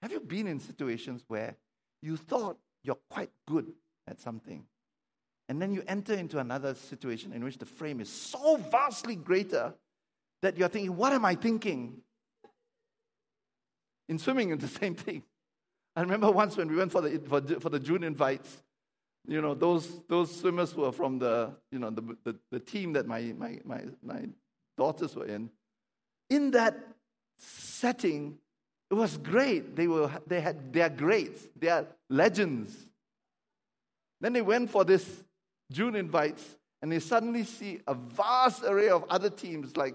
[0.00, 1.56] Have you been in situations where
[2.02, 3.72] you thought you're quite good
[4.06, 4.64] at something?
[5.48, 9.74] And then you enter into another situation in which the frame is so vastly greater
[10.40, 11.98] that you're thinking, what am I thinking?
[14.08, 15.22] In swimming, it's the same thing.
[15.94, 18.62] I remember once when we went for the, for, for the June invites,
[19.26, 23.06] you know, those, those swimmers were from the, you know, the, the, the team that
[23.06, 24.28] my, my, my, my
[24.76, 25.50] daughters were in.
[26.28, 26.76] In that
[27.38, 28.38] setting,
[28.90, 29.76] it was great.
[29.76, 32.74] They, were, they had their greats, their legends.
[34.20, 35.24] Then they went for this
[35.70, 39.94] June invites, and they suddenly see a vast array of other teams, like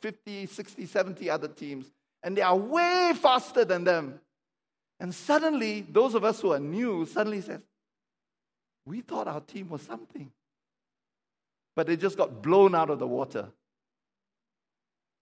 [0.00, 1.90] 50, 60, 70 other teams,
[2.22, 4.20] and they are way faster than them.
[5.00, 7.60] And suddenly, those of us who are new suddenly says,
[8.88, 10.32] we thought our team was something.
[11.76, 13.48] But they just got blown out of the water.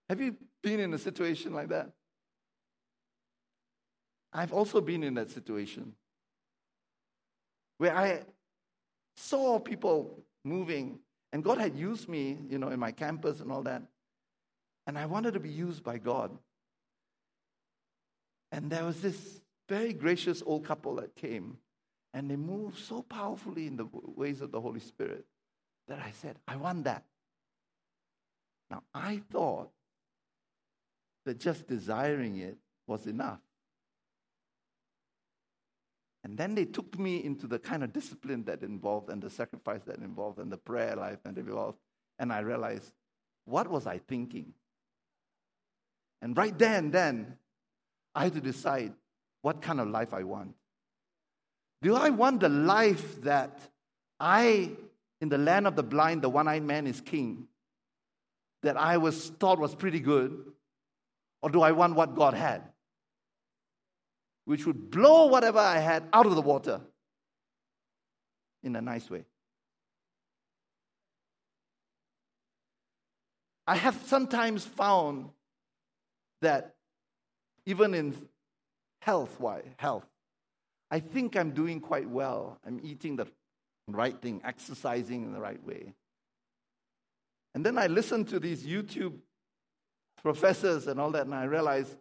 [0.09, 1.91] Have you been in a situation like that?
[4.31, 5.93] I've also been in that situation
[7.77, 8.21] where I
[9.17, 10.99] saw people moving,
[11.33, 13.83] and God had used me, you know, in my campus and all that.
[14.87, 16.31] And I wanted to be used by God.
[18.51, 21.57] And there was this very gracious old couple that came,
[22.17, 25.23] and they moved so powerfully in the ways of the Holy Spirit
[25.87, 27.03] that I said, I want that.
[28.71, 29.69] Now, I thought
[31.25, 33.37] that just desiring it was enough.
[36.23, 39.83] And then they took me into the kind of discipline that involved and the sacrifice
[39.85, 41.77] that involved and the prayer life that involved.
[42.17, 42.93] And I realized,
[43.45, 44.53] what was I thinking?
[46.23, 47.37] And right then, then,
[48.15, 48.93] I had to decide
[49.43, 50.55] what kind of life I want.
[51.81, 53.59] Do I want the life that
[54.19, 54.71] I,
[55.21, 57.47] in the land of the blind, the one eyed man is king,
[58.63, 60.51] that I was thought was pretty good?
[61.41, 62.63] Or do I want what God had?
[64.47, 66.79] which would blow whatever I had out of the water
[68.63, 69.25] in a nice way.
[73.67, 75.31] I have sometimes found
[76.39, 76.75] that
[77.65, 78.15] even in
[79.01, 80.07] health, why health,
[80.89, 82.59] I think I'm doing quite well.
[82.65, 83.27] I'm eating the
[83.87, 85.93] right thing, exercising in the right way.
[87.55, 89.13] And then I listen to these YouTube
[90.21, 91.97] professors and all that, and I realize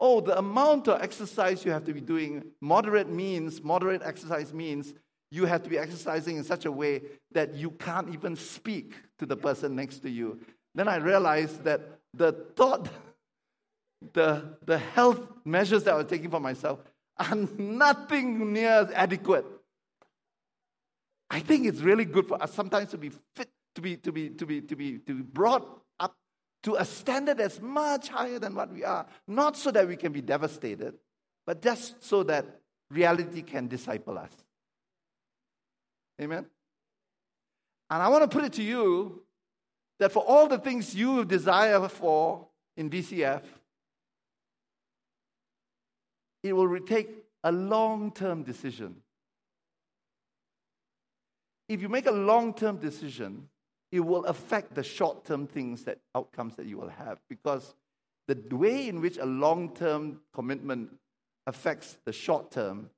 [0.00, 4.92] oh, the amount of exercise you have to be doing, moderate means, moderate exercise means
[5.30, 9.26] you have to be exercising in such a way that you can't even speak to
[9.26, 10.38] the person next to you.
[10.74, 11.80] Then I realized that
[12.12, 12.88] the thought,
[14.12, 16.80] the, the health measures that I was taking for myself
[17.16, 19.46] are nothing near adequate.
[21.30, 24.30] I think it's really good for us sometimes to be fit, to be, to be,
[24.30, 25.66] to be, to be, to be brought
[25.98, 26.16] up
[26.64, 29.06] to a standard that's much higher than what we are.
[29.26, 30.94] Not so that we can be devastated,
[31.46, 32.46] but just so that
[32.90, 34.30] reality can disciple us.
[36.20, 36.46] Amen?
[37.90, 39.22] And I want to put it to you
[39.98, 42.46] that for all the things you desire for
[42.76, 43.42] in VCF,
[46.44, 47.08] it will take
[47.42, 48.96] a long term decision.
[51.68, 53.48] If you make a long term decision,
[53.90, 57.74] it will affect the short term things that outcomes that you will have because
[58.28, 60.90] the way in which a long term commitment
[61.46, 62.90] affects the short term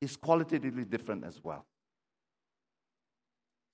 [0.00, 1.64] is qualitatively different as well.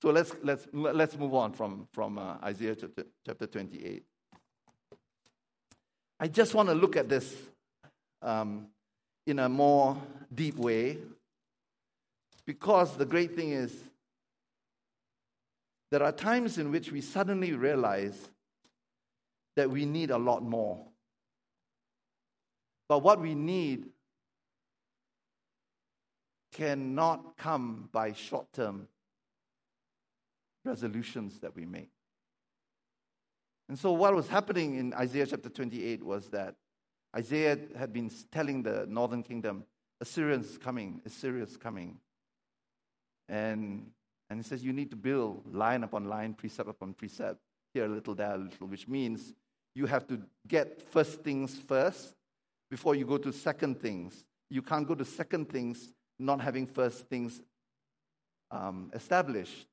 [0.03, 4.03] So let's, let's, let's move on from, from uh, Isaiah chapter, chapter 28.
[6.19, 7.35] I just want to look at this
[8.23, 8.67] um,
[9.27, 9.97] in a more
[10.33, 10.99] deep way
[12.47, 13.73] because the great thing is
[15.91, 18.31] there are times in which we suddenly realize
[19.57, 20.85] that we need a lot more.
[22.89, 23.87] But what we need
[26.53, 28.89] cannot come by short term
[30.65, 31.91] resolutions that we make.
[33.69, 36.57] And so, what was happening in Isaiah chapter 28 was that
[37.17, 39.65] Isaiah had been telling the northern kingdom,
[40.01, 41.99] Assyrians coming, Assyrians coming.
[43.29, 43.91] And,
[44.29, 47.39] and he says, You need to build line upon line, precept upon precept,
[47.75, 49.35] here a little, there a little, which means
[49.75, 52.15] you have to get first things first
[52.71, 54.25] before you go to second things.
[54.49, 57.41] You can't go to second things not having first things
[58.51, 59.67] um, established.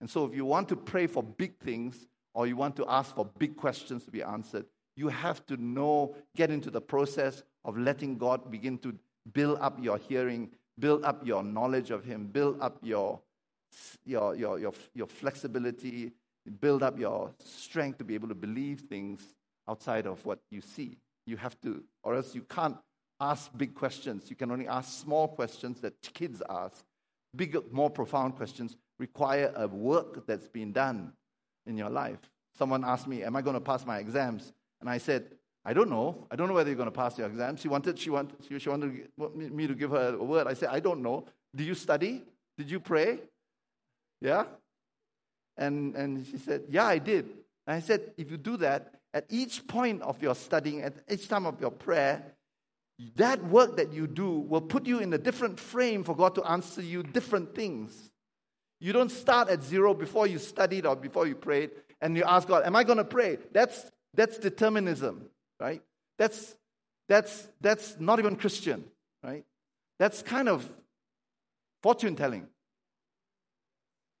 [0.00, 3.14] And so, if you want to pray for big things or you want to ask
[3.14, 4.66] for big questions to be answered,
[4.96, 8.94] you have to know, get into the process of letting God begin to
[9.32, 13.20] build up your hearing, build up your knowledge of Him, build up your,
[14.04, 16.12] your, your, your, your flexibility,
[16.60, 19.34] build up your strength to be able to believe things
[19.68, 20.98] outside of what you see.
[21.26, 22.76] You have to, or else you can't
[23.20, 24.28] ask big questions.
[24.28, 26.84] You can only ask small questions that kids ask.
[27.34, 31.12] Bigger, more profound questions require a work that's been done
[31.66, 32.18] in your life.
[32.58, 34.52] Someone asked me, Am I going to pass my exams?
[34.82, 35.30] And I said,
[35.64, 36.26] I don't know.
[36.30, 37.60] I don't know whether you're going to pass your exams.
[37.60, 39.08] She wanted, she wanted, she wanted
[39.52, 40.48] me to give her a word.
[40.48, 41.24] I said, I don't know.
[41.54, 42.24] Did you study?
[42.58, 43.20] Did you pray?
[44.20, 44.44] Yeah?
[45.56, 47.26] And, and she said, Yeah, I did.
[47.66, 51.28] And I said, If you do that, at each point of your studying, at each
[51.28, 52.24] time of your prayer,
[53.16, 56.44] that work that you do will put you in a different frame for God to
[56.44, 58.10] answer you different things.
[58.80, 62.48] You don't start at zero before you studied or before you prayed and you ask
[62.48, 63.38] God, Am I going to pray?
[63.52, 65.26] That's, that's determinism,
[65.58, 65.82] right?
[66.18, 66.54] That's,
[67.08, 68.84] that's, that's not even Christian,
[69.22, 69.44] right?
[69.98, 70.68] That's kind of
[71.82, 72.46] fortune telling.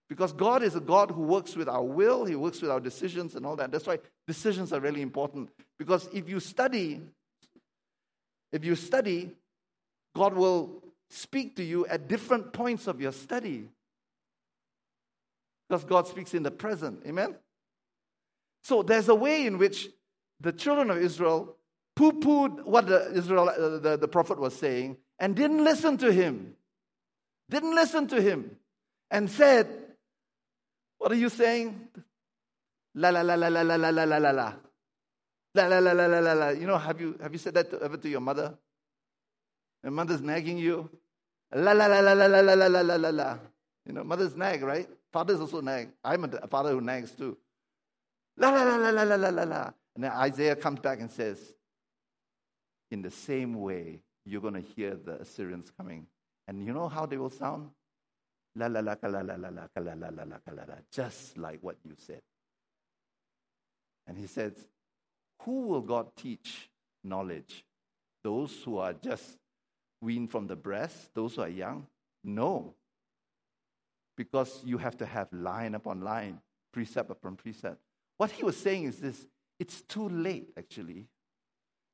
[0.08, 3.34] Because God is a God who works with our will, He works with our decisions
[3.34, 3.70] and all that.
[3.70, 5.50] That's why decisions are really important.
[5.78, 7.00] Because if you study,
[8.52, 9.34] if you study,
[10.14, 13.68] God will speak to you at different points of your study.
[15.68, 17.02] Because God speaks in the present.
[17.06, 17.34] Amen?
[18.62, 19.88] So there's a way in which
[20.40, 21.56] the children of Israel
[21.94, 26.12] poo pooed what the, Israel, uh, the, the prophet was saying and didn't listen to
[26.12, 26.54] him.
[27.50, 28.56] Didn't listen to him
[29.10, 29.68] and said,
[30.98, 31.88] What are you saying?
[32.94, 34.52] La la la la la la la la la la la.
[35.54, 36.48] La la la la la la la.
[36.50, 38.54] You know, have you have you said that to, ever to your mother?
[39.82, 40.88] Your mother's nagging you.
[41.54, 43.38] La la la la la la la la la la la.
[43.86, 44.88] You know, mothers nag, right?
[45.12, 45.90] Fathers also nag.
[46.04, 47.36] I'm a father who nags too.
[48.36, 49.70] La la la la la la la la la.
[49.94, 51.38] And then Isaiah comes back and says,
[52.90, 56.06] In the same way, you're going to hear the Assyrians coming.
[56.48, 57.70] And you know how they will sound?
[58.56, 60.74] La la la la la la la la la la la la la.
[60.90, 62.20] Just like what you said.
[64.06, 64.52] And he says,
[65.42, 66.70] Who will God teach
[67.04, 67.64] knowledge?
[68.24, 69.38] Those who are just
[70.00, 71.86] weaned from the breast, those who are young?
[72.24, 72.74] No.
[74.16, 76.40] Because you have to have line upon line,
[76.72, 77.78] precept upon precept.
[78.16, 79.26] What he was saying is this
[79.58, 81.06] it's too late, actually.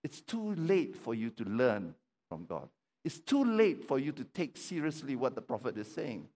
[0.04, 1.94] It's too late for you to learn
[2.28, 2.68] from God.
[3.04, 6.28] It's too late for you to take seriously what the prophet is saying.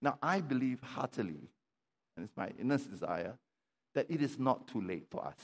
[0.00, 1.48] Now, I believe heartily,
[2.16, 3.38] and it's my innerst desire,
[3.94, 5.36] that it is not too late for us.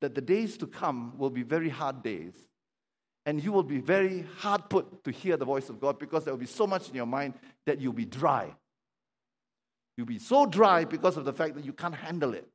[0.00, 2.34] That the days to come will be very hard days.
[3.24, 6.34] And you will be very hard put to hear the voice of God because there
[6.34, 7.34] will be so much in your mind
[7.66, 8.52] that you'll be dry.
[9.96, 12.48] You'll be so dry because of the fact that you can't handle it.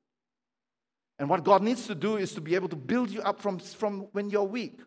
[1.19, 3.59] And what God needs to do is to be able to build you up from,
[3.59, 4.79] from when you're weak,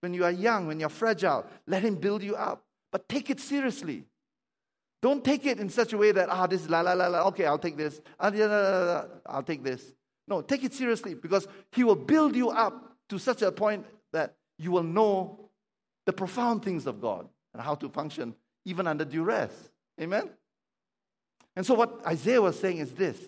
[0.00, 1.46] when you are young, when you're fragile.
[1.66, 2.64] Let Him build you up.
[2.92, 4.04] But take it seriously.
[5.00, 7.26] Don't take it in such a way that, ah, this is la la la la,
[7.28, 8.00] okay, I'll take this.
[8.18, 9.82] Ah, la, la, la, la, I'll take this.
[10.26, 14.34] No, take it seriously because He will build you up to such a point that
[14.58, 15.48] you will know
[16.06, 18.34] the profound things of God and how to function
[18.64, 19.52] even under duress.
[20.00, 20.30] Amen?
[21.58, 23.18] And so, what Isaiah was saying is this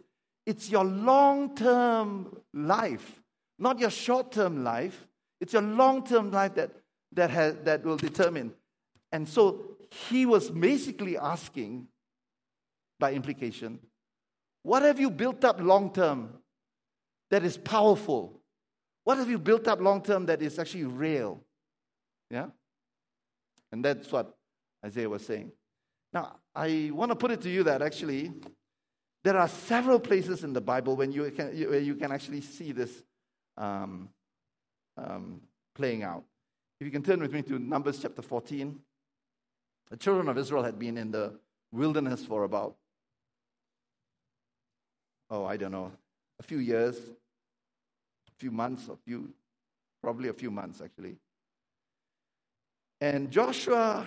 [0.47, 3.21] it's your long term life,
[3.59, 5.09] not your short term life.
[5.41, 6.71] It's your long term life that,
[7.15, 8.53] that, has, that will determine.
[9.11, 9.77] And so,
[10.09, 11.89] he was basically asking,
[13.01, 13.81] by implication,
[14.63, 16.35] what have you built up long term
[17.33, 18.41] that is powerful?
[19.03, 21.43] What have you built up long term that is actually real?
[22.31, 22.51] Yeah?
[23.73, 24.37] And that's what
[24.87, 25.51] Isaiah was saying.
[26.13, 28.33] Now, I want to put it to you that actually
[29.23, 32.73] there are several places in the Bible when you can, where you can actually see
[32.73, 33.03] this
[33.57, 34.09] um,
[34.97, 35.41] um,
[35.75, 36.25] playing out.
[36.81, 38.79] If you can turn with me to Numbers chapter 14.
[39.91, 41.33] The children of Israel had been in the
[41.73, 42.77] wilderness for about,
[45.31, 45.93] oh, I don't know,
[46.39, 49.29] a few years, a few months, a few,
[50.01, 51.17] probably a few months actually.
[53.01, 54.07] And Joshua,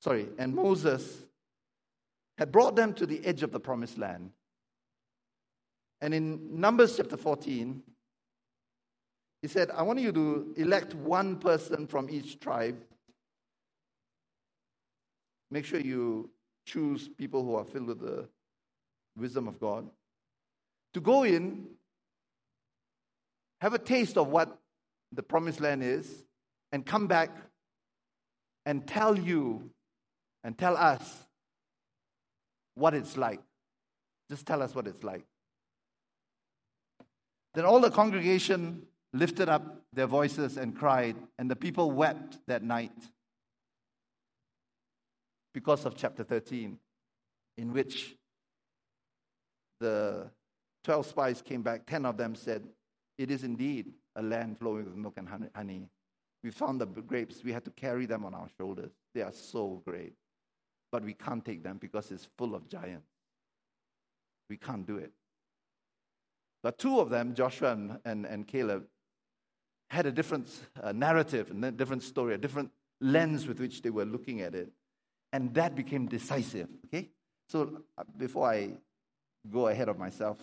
[0.00, 1.24] sorry, and Moses
[2.36, 4.30] had brought them to the edge of the promised land.
[6.00, 7.82] And in Numbers chapter 14,
[9.42, 12.80] he said, I want you to elect one person from each tribe.
[15.50, 16.30] Make sure you
[16.66, 18.28] choose people who are filled with the
[19.16, 19.88] wisdom of God.
[20.94, 21.66] To go in,
[23.60, 24.58] have a taste of what
[25.12, 26.24] the promised land is,
[26.70, 27.30] and come back
[28.66, 29.70] and tell you
[30.48, 31.26] and tell us
[32.74, 33.42] what it's like.
[34.30, 35.26] Just tell us what it's like.
[37.52, 42.62] Then all the congregation lifted up their voices and cried, and the people wept that
[42.62, 42.94] night
[45.52, 46.78] because of chapter 13,
[47.58, 48.16] in which
[49.80, 50.30] the
[50.84, 51.84] 12 spies came back.
[51.84, 52.62] 10 of them said,
[53.18, 55.90] It is indeed a land flowing with milk and honey.
[56.42, 57.44] We found the grapes.
[57.44, 58.92] We had to carry them on our shoulders.
[59.14, 60.14] They are so great.
[60.90, 63.08] But we can't take them because it's full of giants.
[64.48, 65.12] We can't do it.
[66.62, 68.84] But two of them, Joshua and, and, and Caleb,
[69.90, 70.48] had a different
[70.82, 72.70] uh, narrative, a different story, a different
[73.00, 74.70] lens with which they were looking at it.
[75.32, 76.68] And that became decisive.
[76.86, 77.10] Okay?
[77.48, 78.72] So uh, before I
[79.50, 80.38] go ahead of myself,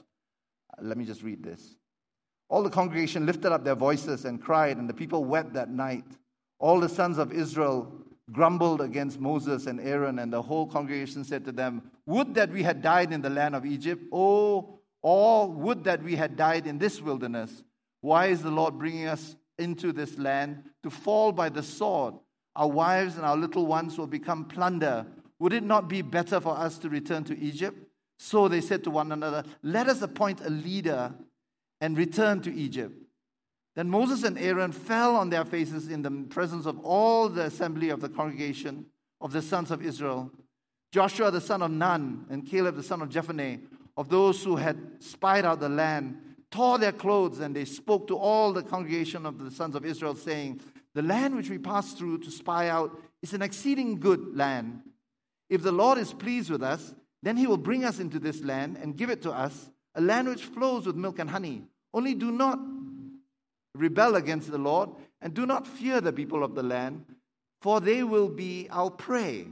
[0.72, 1.76] uh, let me just read this.
[2.50, 6.06] All the congregation lifted up their voices and cried, and the people wept that night.
[6.60, 7.92] All the sons of Israel
[8.32, 12.64] grumbled against Moses and Aaron, and the whole congregation said to them, Would that we
[12.64, 16.80] had died in the land of Egypt, oh, or would that we had died in
[16.80, 17.64] this wilderness.
[18.02, 22.16] Why is the Lord bringing us into this land to fall by the sword?
[22.56, 25.06] Our wives and our little ones will become plunder.
[25.38, 27.78] Would it not be better for us to return to Egypt?
[28.18, 31.14] So they said to one another, Let us appoint a leader
[31.80, 33.05] and return to Egypt.
[33.76, 37.90] Then Moses and Aaron fell on their faces in the presence of all the assembly
[37.90, 38.86] of the congregation
[39.20, 40.32] of the sons of Israel.
[40.92, 43.60] Joshua the son of Nun and Caleb the son of Jephunneh,
[43.98, 46.18] of those who had spied out the land,
[46.52, 50.16] tore their clothes and they spoke to all the congregation of the sons of Israel,
[50.16, 50.62] saying,
[50.94, 54.84] The land which we passed through to spy out is an exceeding good land.
[55.50, 58.78] If the Lord is pleased with us, then he will bring us into this land
[58.82, 61.64] and give it to us, a land which flows with milk and honey.
[61.94, 62.60] Only do not
[63.76, 64.90] rebel against the Lord,
[65.22, 67.06] and do not fear the people of the land,
[67.62, 69.48] for they will be our prey.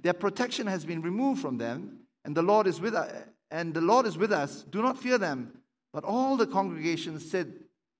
[0.00, 3.12] Their protection has been removed from them, and the Lord is with us,
[3.50, 4.64] and the Lord is with us.
[4.70, 5.52] Do not fear them.
[5.94, 7.54] But all the congregation said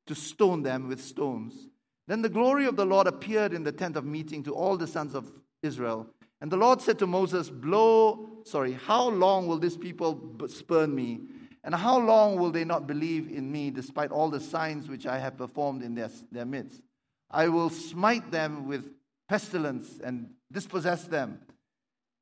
[0.09, 1.69] to stone them with stones.
[2.09, 4.89] Then the glory of the Lord appeared in the tent of meeting to all the
[4.89, 6.09] sons of Israel.
[6.41, 11.21] And the Lord said to Moses, Blow, sorry, how long will this people spurn me?
[11.65, 15.19] And how long will they not believe in me despite all the signs which I
[15.19, 16.83] have performed in their, their midst?
[17.31, 18.85] I will smite them with
[19.29, 21.41] pestilence and dispossess them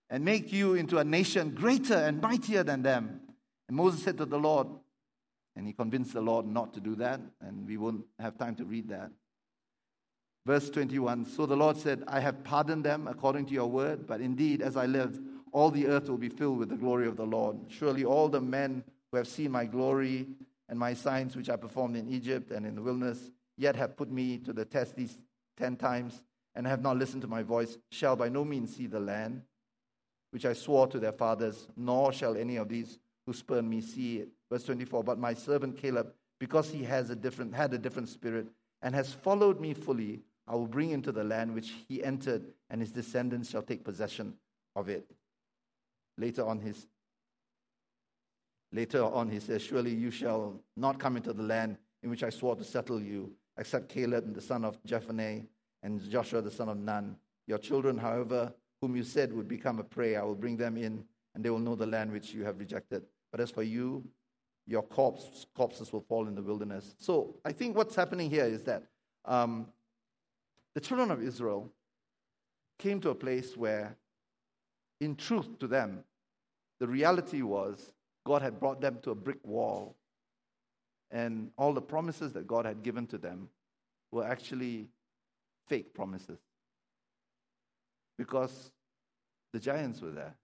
[0.08, 3.20] and make you into a nation greater and mightier than them.
[3.66, 4.68] And Moses said to the Lord,
[5.56, 8.64] and he convinced the Lord not to do that, and we won't have time to
[8.64, 9.10] read that.
[10.46, 14.20] Verse 21 So the Lord said, I have pardoned them according to your word, but
[14.20, 15.18] indeed, as I live,
[15.52, 17.56] all the earth will be filled with the glory of the Lord.
[17.68, 20.26] Surely all the men who have seen my glory
[20.68, 24.10] and my signs which I performed in Egypt and in the wilderness, yet have put
[24.10, 25.18] me to the test these
[25.56, 26.22] ten times,
[26.54, 29.42] and have not listened to my voice, shall by no means see the land
[30.30, 34.18] which I swore to their fathers, nor shall any of these who spurn me see
[34.18, 34.28] it.
[34.50, 38.46] Verse 24 But my servant Caleb, because he has a different, had a different spirit
[38.80, 42.42] and has followed me fully, I will bring him to the land which he entered,
[42.68, 44.34] and his descendants shall take possession
[44.74, 45.08] of it.
[46.18, 46.86] Later on, his
[48.72, 52.30] Later on, he says, Surely you shall not come into the land in which I
[52.30, 55.46] swore to settle you, except Caleb, the son of Jephunneh,
[55.82, 57.16] and Joshua, the son of Nun.
[57.46, 61.04] Your children, however, whom you said would become a prey, I will bring them in,
[61.34, 63.04] and they will know the land which you have rejected.
[63.30, 64.04] But as for you,
[64.66, 66.94] your corpse, corpses will fall in the wilderness.
[66.98, 68.84] So I think what's happening here is that
[69.24, 69.66] um,
[70.74, 71.70] the children of Israel
[72.78, 73.96] came to a place where,
[75.00, 76.04] in truth to them,
[76.80, 77.92] the reality was
[78.24, 79.96] God had brought them to a brick wall.
[81.10, 83.48] And all the promises that God had given to them
[84.10, 84.88] were actually
[85.68, 86.38] fake promises.
[88.16, 88.72] Because
[89.52, 90.34] the giants were there.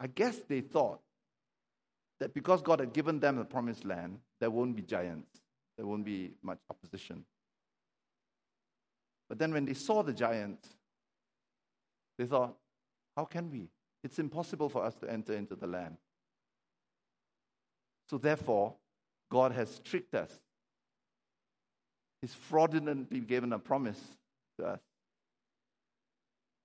[0.00, 1.00] I guess they thought
[2.20, 5.40] that because God had given them the promised land, there won't be giants.
[5.76, 7.24] there won't be much opposition.
[9.28, 10.68] But then when they saw the giants,
[12.18, 12.54] they thought,
[13.16, 13.68] how can we?
[14.04, 15.96] It's impossible for us to enter into the land.
[18.10, 18.74] So therefore,
[19.30, 20.30] God has tricked us.
[22.20, 24.00] He's fraudulently given a promise
[24.58, 24.80] to us.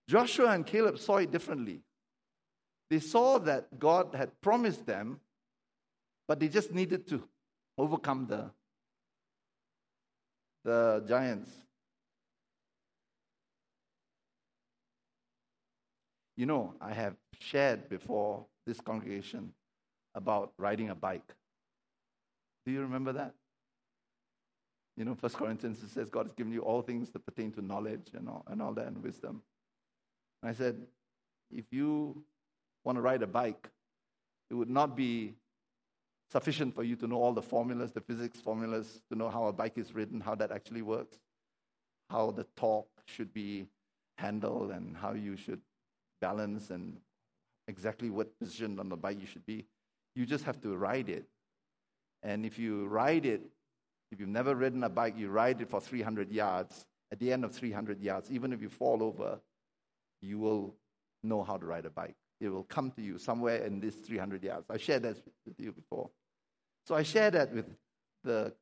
[0.09, 1.81] Joshua and Caleb saw it differently.
[2.89, 5.21] They saw that God had promised them,
[6.27, 7.23] but they just needed to
[7.77, 8.49] overcome the,
[10.65, 11.49] the giants.
[16.39, 19.51] You know, I have shared before this congregation
[20.15, 21.35] about riding a bike.
[22.65, 23.33] Do you remember that?
[24.95, 27.61] You know, First Corinthians it says God has given you all things that pertain to
[27.61, 29.41] knowledge and all, and all that and wisdom.
[30.41, 30.77] And I said,
[31.51, 32.23] if you
[32.85, 33.67] want to ride a bike,
[34.49, 35.33] it would not be
[36.31, 39.51] sufficient for you to know all the formulas, the physics formulas, to know how a
[39.51, 41.17] bike is ridden, how that actually works,
[42.09, 43.67] how the torque should be
[44.17, 45.59] handled, and how you should
[46.19, 46.97] balance, and
[47.67, 49.65] exactly what position on the bike you should be.
[50.15, 51.25] You just have to ride it.
[52.23, 53.41] And if you ride it,
[54.11, 56.85] if you've never ridden a bike, you ride it for 300 yards.
[57.11, 59.39] At the end of 300 yards, even if you fall over,
[60.21, 60.75] you will
[61.23, 62.15] know how to ride a bike.
[62.39, 64.69] It will come to you somewhere in this 300 yards.
[64.69, 66.09] I shared that with you before.
[66.85, 67.65] So I shared that with
[68.23, 68.53] the,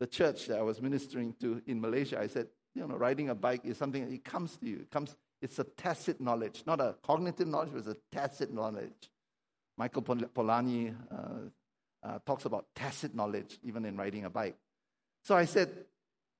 [0.00, 2.20] the church that I was ministering to in Malaysia.
[2.20, 4.76] I said, you know, riding a bike is something it comes to you.
[4.80, 9.10] It comes, it's a tacit knowledge, not a cognitive knowledge, but it's a tacit knowledge.
[9.76, 14.56] Michael Polanyi uh, uh, talks about tacit knowledge, even in riding a bike.
[15.24, 15.70] So I said,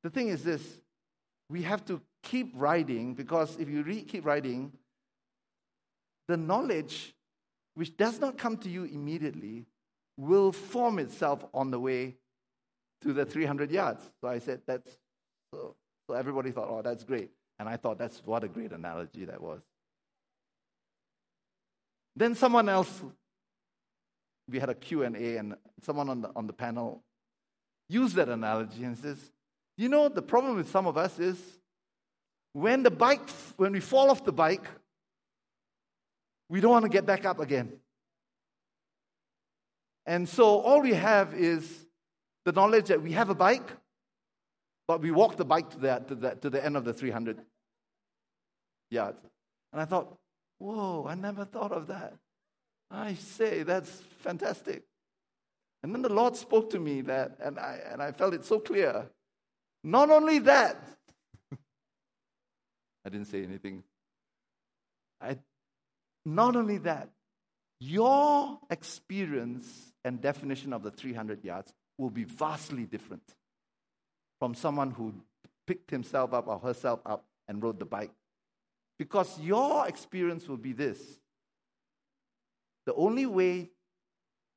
[0.03, 0.63] the thing is this
[1.51, 4.73] we have to keep riding because if you re- keep riding,
[6.27, 7.15] the knowledge
[7.75, 9.67] which does not come to you immediately
[10.17, 12.17] will form itself on the way
[13.03, 14.03] to the 300 yards.
[14.21, 14.89] So I said, that's
[15.53, 15.77] so.
[16.07, 17.31] So everybody thought, oh, that's great.
[17.59, 19.61] And I thought, that's what a great analogy that was.
[22.17, 23.03] Then someone else,
[24.49, 27.03] we had a Q&A and someone on the, on the panel
[27.89, 29.19] used that analogy and says,
[29.77, 31.39] you know, the problem with some of us is
[32.53, 34.67] when the bike, when we fall off the bike,
[36.49, 37.73] we don't want to get back up again.
[40.07, 41.87] And so all we have is
[42.45, 43.69] the knowledge that we have a bike,
[44.87, 47.41] but we walked the bike to the, to the, to the end of the 300
[48.91, 49.21] yards.
[49.73, 50.17] And I thought,
[50.59, 52.15] whoa, I never thought of that.
[52.91, 54.85] I say, that's fantastic.
[55.83, 58.61] And then the Lord spoke to me that, and I, and I felt it so
[58.61, 59.07] clear.
[59.83, 60.83] Not only that,
[63.05, 63.83] I didn't say anything.
[65.21, 65.39] I,
[66.25, 67.11] not only that,
[67.81, 73.23] your experience and definition of the 300 yards will be vastly different
[74.45, 75.15] from someone who
[75.67, 78.11] picked himself up or herself up and rode the bike.
[78.99, 80.99] Because your experience will be this
[82.85, 83.71] the only way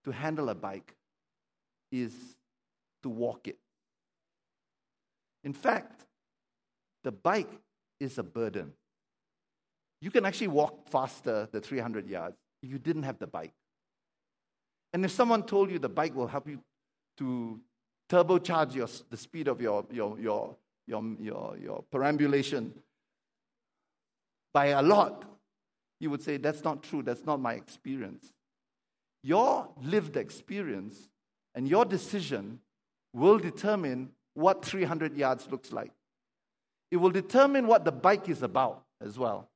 [0.04, 0.94] to handle a bike
[1.90, 2.14] is
[3.02, 3.58] to walk it.
[5.46, 6.04] In fact,
[7.06, 7.54] the bike
[8.02, 8.74] is a burden.
[10.02, 13.54] You can actually walk faster the 300 yards if you didn't have the bike.
[14.92, 16.60] And if someone told you the bike will help you
[17.20, 17.62] to
[18.10, 20.56] turbocharge your, the speed of your, your, your,
[20.88, 22.74] your, your, your perambulation
[24.54, 25.24] by a lot,
[26.00, 27.04] you would say, That's not true.
[27.04, 28.34] That's not my experience.
[29.24, 31.10] Your lived experience
[31.54, 32.60] and your decision
[33.14, 35.92] will determine what 300 yards looks like.
[36.92, 39.50] It will determine what the bike is about as well.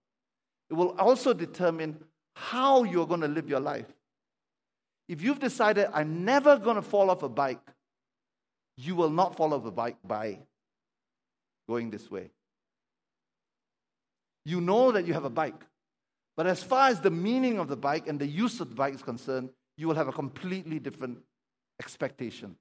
[0.70, 2.04] It will also determine
[2.36, 3.86] how you're going to live your life.
[5.08, 7.60] If you've decided, I'm never going to fall off a bike,
[8.82, 10.40] you will not fall off a bike by
[11.68, 12.32] going this way.
[14.44, 15.66] You know that you have a bike.
[16.36, 18.96] But as far as the meaning of the bike and the use of the bike
[18.96, 21.20] is concerned, you will have a completely different
[21.80, 22.56] expectation.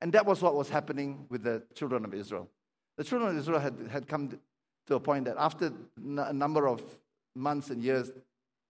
[0.00, 2.50] And that was what was happening with the children of Israel.
[2.98, 4.38] The children of Israel had, had come
[4.88, 6.82] to a point that after a number of
[7.34, 8.10] months and years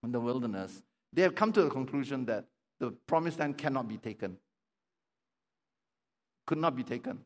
[0.03, 0.81] in the wilderness,
[1.11, 2.45] they have come to the conclusion that
[2.79, 4.37] the promised land cannot be taken.
[6.47, 7.19] Could not be taken.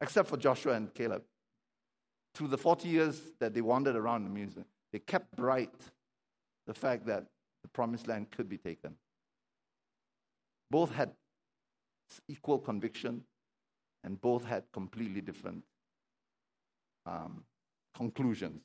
[0.00, 1.22] Except for Joshua and Caleb.
[2.34, 5.74] Through the 40 years that they wandered around the music, they kept bright
[6.66, 7.26] the fact that
[7.62, 8.94] the promised land could be taken.
[10.70, 11.12] Both had
[12.28, 13.22] equal conviction,
[14.04, 15.62] and both had completely different
[17.06, 17.44] um,
[17.96, 18.62] conclusions.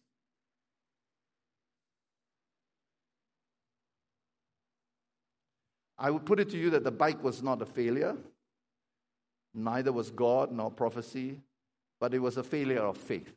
[5.97, 8.15] I would put it to you that the bike was not a failure.
[9.53, 11.41] Neither was God nor prophecy,
[11.99, 13.33] but it was a failure of faith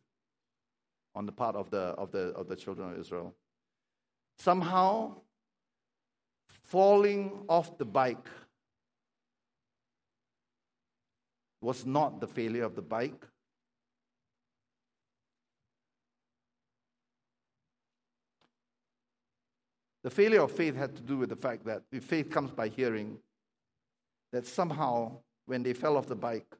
[1.14, 3.34] on the part of the, of the, of the children of Israel.
[4.38, 5.16] Somehow,
[6.48, 8.26] falling off the bike
[11.60, 13.26] was not the failure of the bike.
[20.04, 22.68] The failure of faith had to do with the fact that if faith comes by
[22.68, 23.18] hearing,
[24.32, 25.16] that somehow
[25.47, 26.55] when they fell off the bike,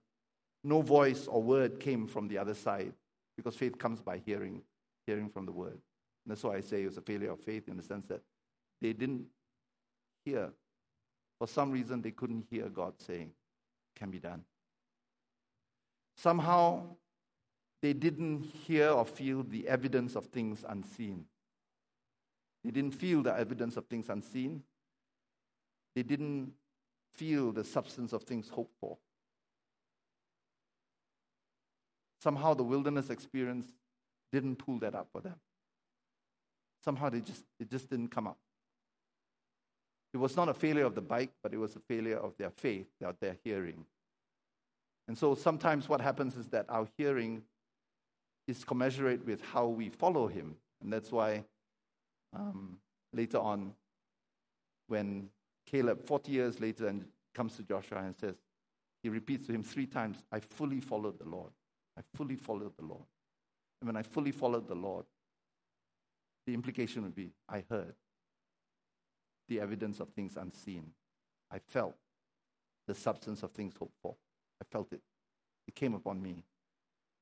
[0.65, 2.93] no voice or word came from the other side
[3.37, 4.63] because faith comes by hearing,
[5.07, 5.79] hearing from the word.
[6.25, 8.23] And that's why I say it was a failure of faith in the sense that
[8.81, 9.27] they didn't
[10.25, 10.51] hear.
[11.39, 13.31] For some reason, they couldn't hear God saying,
[13.95, 14.43] can be done.
[16.17, 16.83] Somehow,
[17.83, 21.27] they didn't hear or feel the evidence of things unseen.
[22.65, 24.63] They didn't feel the evidence of things unseen.
[25.95, 26.53] They didn't
[27.17, 28.99] feel the substance of things hoped for.
[32.23, 33.67] Somehow the wilderness experience
[34.33, 35.37] didn't pull that up for them.
[36.85, 38.39] Somehow they just, it just didn't come up.
[40.15, 42.51] It was not a failure of the bike, but it was a failure of their
[42.51, 43.85] faith, their, their hearing.
[45.09, 47.43] And so sometimes what happens is that our hearing
[48.49, 50.57] is commensurate with how we follow him.
[50.83, 51.45] And that's why
[52.35, 52.79] um,
[53.13, 53.75] later on,
[54.89, 55.29] when
[55.67, 57.05] Caleb, 40 years later, and
[57.35, 58.37] comes to Joshua and says,
[59.03, 61.53] he repeats to him three times, I fully followed the Lord.
[61.99, 63.05] I fully followed the Lord.
[63.81, 65.05] And when I fully followed the Lord,
[66.47, 67.95] the implication would be I heard
[69.49, 70.91] the evidence of things unseen.
[71.51, 71.95] I felt
[72.87, 74.15] the substance of things hoped for.
[74.61, 75.01] I felt it.
[75.69, 76.43] It came upon me.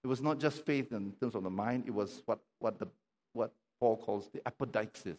[0.02, 2.86] It was not just faith in terms of the mind, it was what, what, the,
[3.32, 5.16] what Paul calls the apodeixis,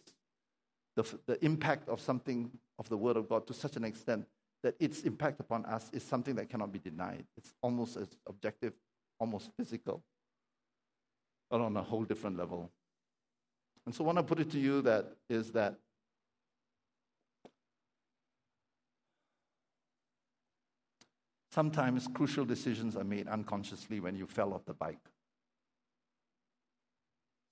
[0.96, 4.26] the, the impact of something of the Word of God to such an extent
[4.62, 7.24] that its impact upon us is something that cannot be denied.
[7.36, 8.72] It's almost as objective,
[9.20, 10.02] almost physical,
[11.50, 12.70] but on a whole different level.
[13.84, 15.76] And so, when I put it to you, that is that
[21.52, 24.98] sometimes crucial decisions are made unconsciously when you fell off the bike.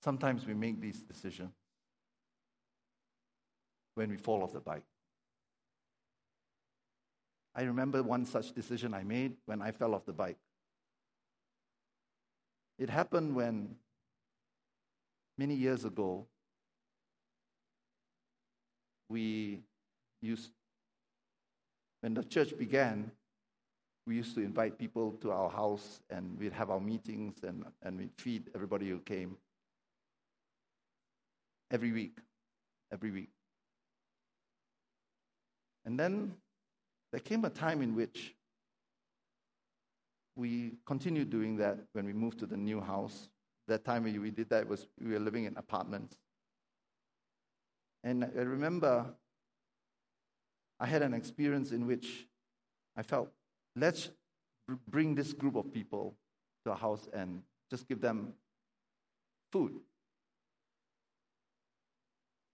[0.02, 1.52] Sometimes we make these decisions
[3.94, 4.84] when we fall off the bike.
[7.54, 10.38] I remember one such decision I made when I fell off the bike.
[12.78, 13.76] It happened when,
[15.38, 16.26] many years ago,
[19.08, 19.60] we
[20.20, 20.50] used,
[22.00, 23.12] when the church began,
[24.06, 27.98] we used to invite people to our house and we'd have our meetings and, and
[27.98, 29.36] we'd feed everybody who came
[31.70, 32.18] every week,
[32.92, 33.33] every week.
[35.84, 36.34] And then
[37.12, 38.34] there came a time in which
[40.36, 43.28] we continued doing that when we moved to the new house.
[43.68, 46.16] That time we did that was we were living in apartments.
[48.02, 49.06] And I remember
[50.80, 52.26] I had an experience in which
[52.96, 53.30] I felt,
[53.76, 54.10] let's
[54.88, 56.14] bring this group of people
[56.64, 58.34] to a house and just give them
[59.52, 59.74] food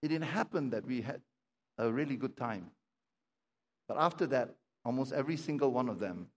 [0.03, 1.21] it didn't happen that we had
[1.79, 2.71] a really good time.
[3.91, 6.29] But after that, almost every single one of them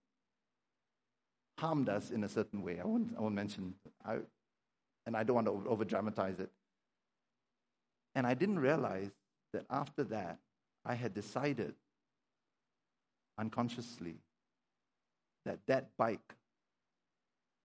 [1.56, 2.80] harmed us in a certain way.
[2.80, 3.74] I won't, I won't mention,
[4.04, 4.16] I,
[5.06, 6.50] and I don't want to over dramatize it.
[8.16, 9.12] And I didn't realize
[9.52, 10.38] that after that,
[10.84, 11.74] I had decided
[13.38, 14.16] unconsciously
[15.44, 16.34] that that bike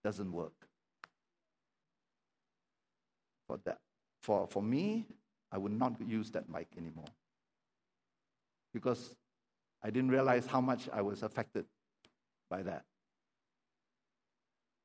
[0.04, 0.68] doesn't work.
[3.48, 3.78] For, that,
[4.22, 5.06] for, for me,
[5.50, 7.10] I would not use that bike anymore.
[8.72, 9.16] Because
[9.82, 11.64] I didn't realize how much I was affected
[12.48, 12.84] by that.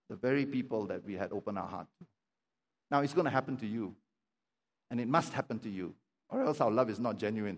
[0.10, 2.06] The very people that we had opened our heart to.
[2.91, 3.96] Now it's going to happen to you.
[4.91, 5.96] And it must happen to you,
[6.30, 7.58] or else our love is not genuine.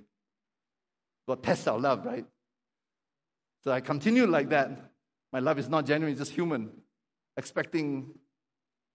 [1.27, 2.25] God tests our love, right?
[3.65, 4.71] So I continue like that.
[5.33, 6.71] My love is not genuine, it's just human,
[7.35, 8.13] expecting,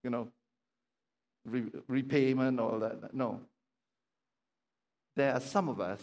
[0.02, 0.28] you know,
[1.44, 3.12] re- repayment or all that.
[3.12, 3.42] No
[5.14, 6.00] there are some of us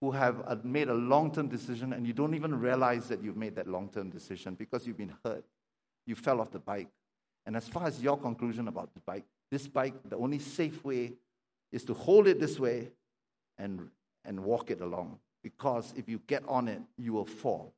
[0.00, 3.36] who have uh, made a long term decision and you don't even realize that you've
[3.36, 5.44] made that long term decision because you've been hurt.
[6.06, 6.88] You fell off the bike.
[7.46, 11.14] And as far as your conclusion about the bike, this bike, the only safe way
[11.72, 12.90] is to hold it this way
[13.56, 13.88] and,
[14.24, 15.18] and walk it along.
[15.42, 17.72] Because if you get on it, you will fall.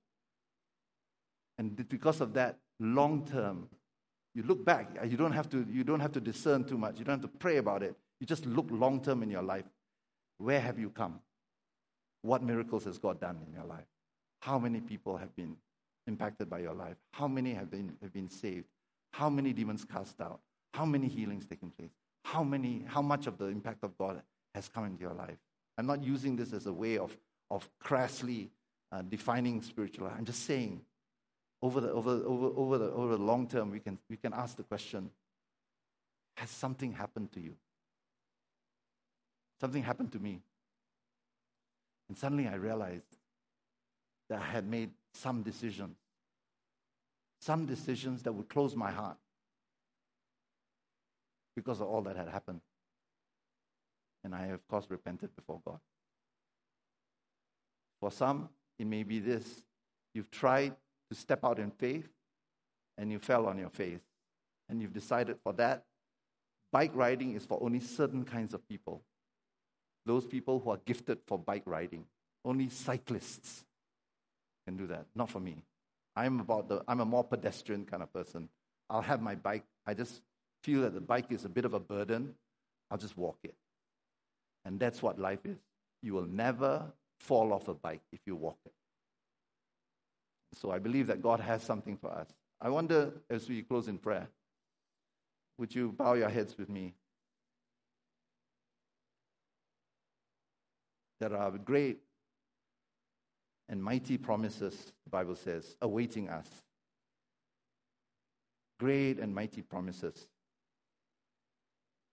[1.59, 3.69] And because of that, long term,
[4.35, 6.99] you look back, uh, you don't, have to, you don't have to discern too much.
[6.99, 7.95] You don't have to pray about it.
[8.19, 9.65] You just look long term in your life.
[10.39, 11.21] Where have you come?
[12.23, 13.87] What miracles has God done in your life?
[14.41, 15.57] How many people have been
[16.07, 16.97] impacted by your life?
[17.13, 18.67] How many have been, have been saved?
[19.13, 20.41] How many demons cast out?
[20.75, 21.91] How many healings taking place?
[22.25, 24.23] How many, how much of the impact of God
[24.55, 25.39] has come into your life?
[25.79, 27.17] I'm not using this as a way of,
[27.51, 28.51] of crassly
[28.93, 30.17] uh, defining spiritual life.
[30.19, 30.83] I'm just saying,
[31.63, 34.57] over the, over, over, over, the, over the long term, we can, we can ask
[34.57, 35.11] the question
[36.37, 37.55] Has something happened to you?
[39.61, 40.41] Something happened to me.
[42.11, 43.07] And suddenly I realized
[44.31, 45.97] that I had made some decisions,
[47.41, 49.17] some decisions that would close my heart
[51.55, 52.63] because of all that had happened.
[54.25, 55.79] And I, of course, repented before God.
[58.01, 59.63] For some, it may be this
[60.13, 60.75] you've tried
[61.11, 62.09] to step out in faith
[62.99, 64.03] and you fell on your face.
[64.69, 65.85] And you've decided for that,
[66.73, 69.05] bike riding is for only certain kinds of people.
[70.11, 72.05] Those people who are gifted for bike riding.
[72.45, 73.65] Only cyclists
[74.67, 75.63] can do that, not for me.
[76.17, 78.49] I'm about the I'm a more pedestrian kind of person.
[78.89, 79.63] I'll have my bike.
[79.87, 80.21] I just
[80.65, 82.35] feel that the bike is a bit of a burden.
[82.91, 83.55] I'll just walk it.
[84.65, 85.59] And that's what life is.
[86.03, 86.87] You will never
[87.21, 88.73] fall off a bike if you walk it.
[90.55, 92.27] So I believe that God has something for us.
[92.61, 94.27] I wonder, as we close in prayer,
[95.57, 96.95] would you bow your heads with me?
[101.21, 101.99] There are great
[103.69, 106.49] and mighty promises, the Bible says, awaiting us.
[108.81, 110.27] Great and mighty promises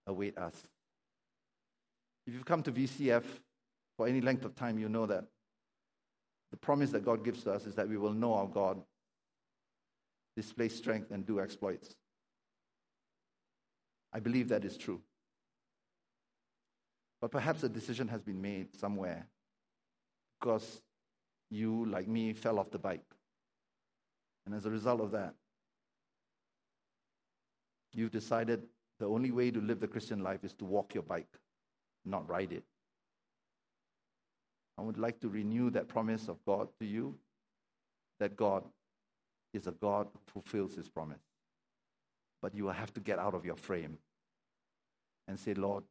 [0.05, 0.53] await us.
[2.28, 3.24] If you've come to VCF
[3.95, 5.24] for any length of time, you know that
[6.51, 8.82] the promise that God gives to us is that we will know our God,
[10.36, 11.95] display strength, and do exploits.
[14.14, 15.01] I believe that is true.
[17.22, 19.28] But perhaps a decision has been made somewhere
[20.39, 20.82] because
[21.49, 23.05] you, like me, fell off the bike.
[24.45, 25.34] And as a result of that,
[27.93, 28.63] you've decided
[28.99, 31.38] the only way to live the Christian life is to walk your bike,
[32.05, 32.63] not ride it.
[34.78, 37.15] I would like to renew that promise of God to you
[38.20, 38.63] that God
[39.53, 41.22] is a God who fulfills his promise.
[42.41, 43.97] But you will have to get out of your frame
[45.28, 45.84] and say, Lord,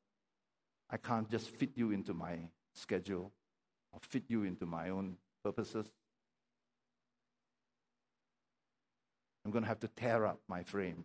[0.91, 2.39] I can't just fit you into my
[2.74, 3.32] schedule
[3.93, 5.87] or fit you into my own purposes.
[9.45, 11.05] I'm going to have to tear up my frame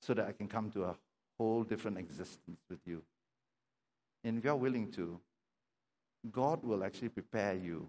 [0.00, 0.96] so that I can come to a
[1.38, 3.02] whole different existence with you.
[4.24, 5.20] And if you're willing to,
[6.32, 7.88] God will actually prepare you,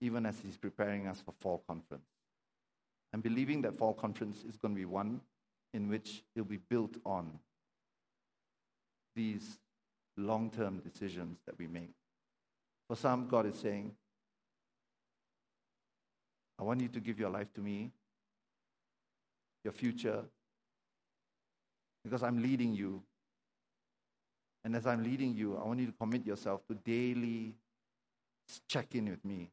[0.00, 2.06] even as He's preparing us for fall conference.
[3.12, 5.20] I'm believing that fall conference is going to be one
[5.74, 7.38] in which it'll be built on
[9.20, 9.58] these
[10.16, 11.92] long term decisions that we make.
[12.88, 13.92] For some, God is saying,
[16.58, 17.90] I want you to give your life to me,
[19.62, 20.22] your future,
[22.02, 23.02] because I'm leading you.
[24.64, 27.54] And as I'm leading you, I want you to commit yourself to daily
[28.68, 29.50] check in with me.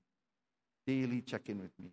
[0.85, 1.91] Daily check in with me.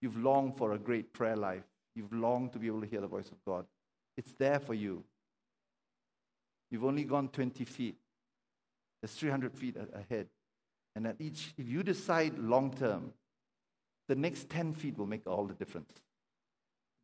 [0.00, 1.64] You've longed for a great prayer life.
[1.94, 3.64] You've longed to be able to hear the voice of God.
[4.16, 5.04] It's there for you.
[6.70, 7.96] You've only gone 20 feet.
[9.02, 10.28] There's 300 feet ahead.
[10.94, 13.12] And at each, if you decide long term,
[14.08, 15.92] the next 10 feet will make all the difference.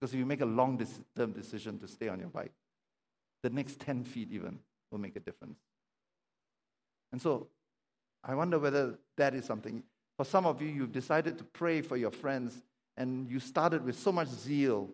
[0.01, 0.85] Because if you make a long
[1.17, 2.53] term decision to stay on your bike,
[3.43, 4.59] the next 10 feet even
[4.91, 5.59] will make a difference.
[7.13, 7.49] And so
[8.25, 9.83] I wonder whether that is something.
[10.17, 12.63] For some of you, you've decided to pray for your friends,
[12.97, 14.91] and you started with so much zeal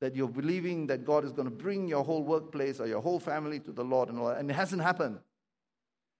[0.00, 3.20] that you're believing that God is going to bring your whole workplace or your whole
[3.20, 5.18] family to the Lord, and, all that, and it hasn't happened.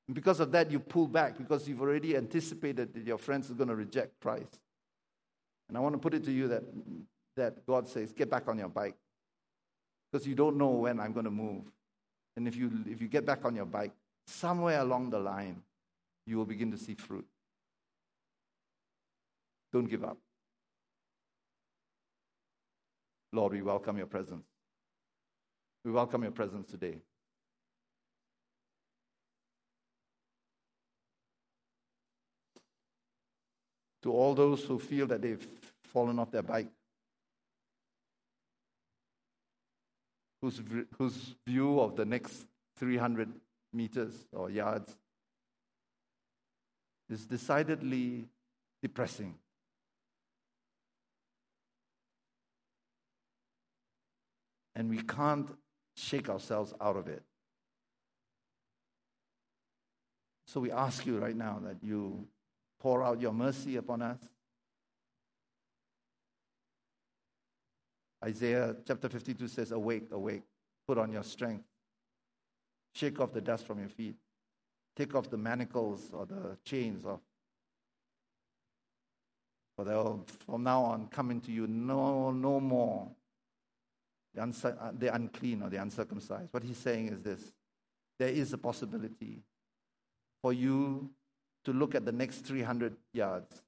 [0.06, 3.54] And because of that, you pull back because you've already anticipated that your friends are
[3.54, 4.58] going to reject Christ.
[5.68, 6.64] And I want to put it to you that
[7.36, 8.96] that God says, get back on your bike.
[10.10, 11.62] Because you don't know when I'm going to move.
[12.36, 13.92] And if you, if you get back on your bike,
[14.26, 15.62] somewhere along the line,
[16.26, 17.26] you will begin to see fruit.
[19.72, 20.18] Don't give up.
[23.32, 24.44] Lord, we welcome your presence.
[25.84, 26.98] We welcome your presence today.
[34.02, 35.46] To all those who feel that they've
[35.84, 36.68] fallen off their bike,
[40.40, 40.60] whose,
[40.98, 42.46] whose view of the next
[42.78, 43.28] 300
[43.72, 44.96] meters or yards
[47.08, 48.28] is decidedly
[48.82, 49.34] depressing.
[54.80, 55.46] And we can't
[55.94, 57.22] shake ourselves out of it.
[60.46, 62.26] So we ask you right now that you
[62.80, 64.16] pour out your mercy upon us.
[68.24, 70.44] Isaiah chapter 52 says, Awake, awake,
[70.88, 71.66] put on your strength,
[72.94, 74.16] shake off the dust from your feet,
[74.96, 77.20] take off the manacles or the chains of.
[79.76, 83.10] For they'll from now on come into you no, no more
[84.34, 86.52] the, uh, the unclean or the uncircumcised.
[86.52, 87.52] What he's saying is this
[88.18, 89.42] there is a possibility
[90.42, 91.10] for you
[91.64, 93.62] to look at the next 300 yards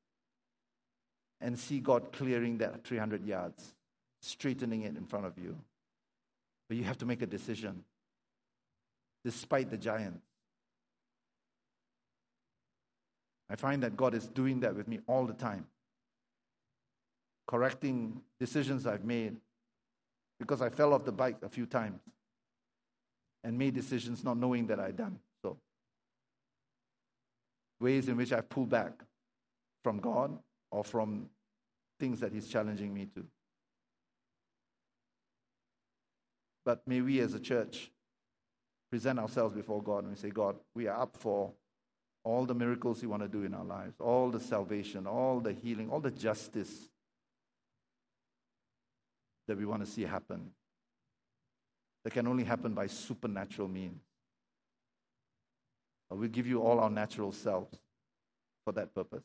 [1.41, 3.75] and see God clearing that 300 yards,
[4.21, 5.57] straightening it in front of you.
[6.69, 7.85] But you have to make a decision,
[9.25, 10.25] despite the giants.
[13.51, 15.67] I find that God is doing that with me all the time,
[17.47, 19.37] correcting decisions I've made
[20.43, 22.01] because I fell off the bike a few times
[23.45, 25.57] and made decisions not knowing that I'd done so.
[27.80, 28.93] Ways in which I've pulled back
[29.84, 30.36] from God
[30.72, 31.28] or from
[32.01, 33.24] things that He's challenging me to.
[36.64, 37.93] But may we as a church
[38.90, 41.53] present ourselves before God and we say, God, we are up for
[42.24, 45.53] all the miracles you want to do in our lives, all the salvation, all the
[45.53, 46.90] healing, all the justice
[49.49, 50.51] that we want to see happen.
[52.05, 54.03] That can only happen by supernatural means.
[56.11, 57.78] But we give you all our natural selves
[58.64, 59.24] for that purpose.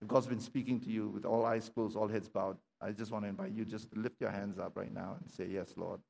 [0.00, 3.10] If God's been speaking to you with all eyes closed, all heads bowed, I just
[3.10, 5.74] want to invite you just to lift your hands up right now and say, Yes,
[5.76, 6.00] Lord.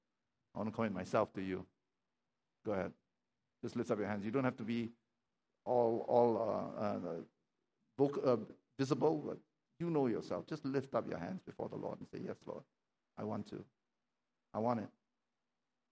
[0.55, 1.65] I want to commit myself to you.
[2.67, 2.93] Go ahead.
[3.63, 4.25] Just lift up your hands.
[4.25, 4.91] You don't have to be
[5.65, 6.99] all, all uh, uh,
[7.99, 8.37] voc- uh,
[8.79, 9.37] visible,
[9.79, 10.47] you know yourself.
[10.47, 12.63] Just lift up your hands before the Lord and say, Yes, Lord.
[13.17, 13.65] I want to.
[14.55, 14.89] I want it.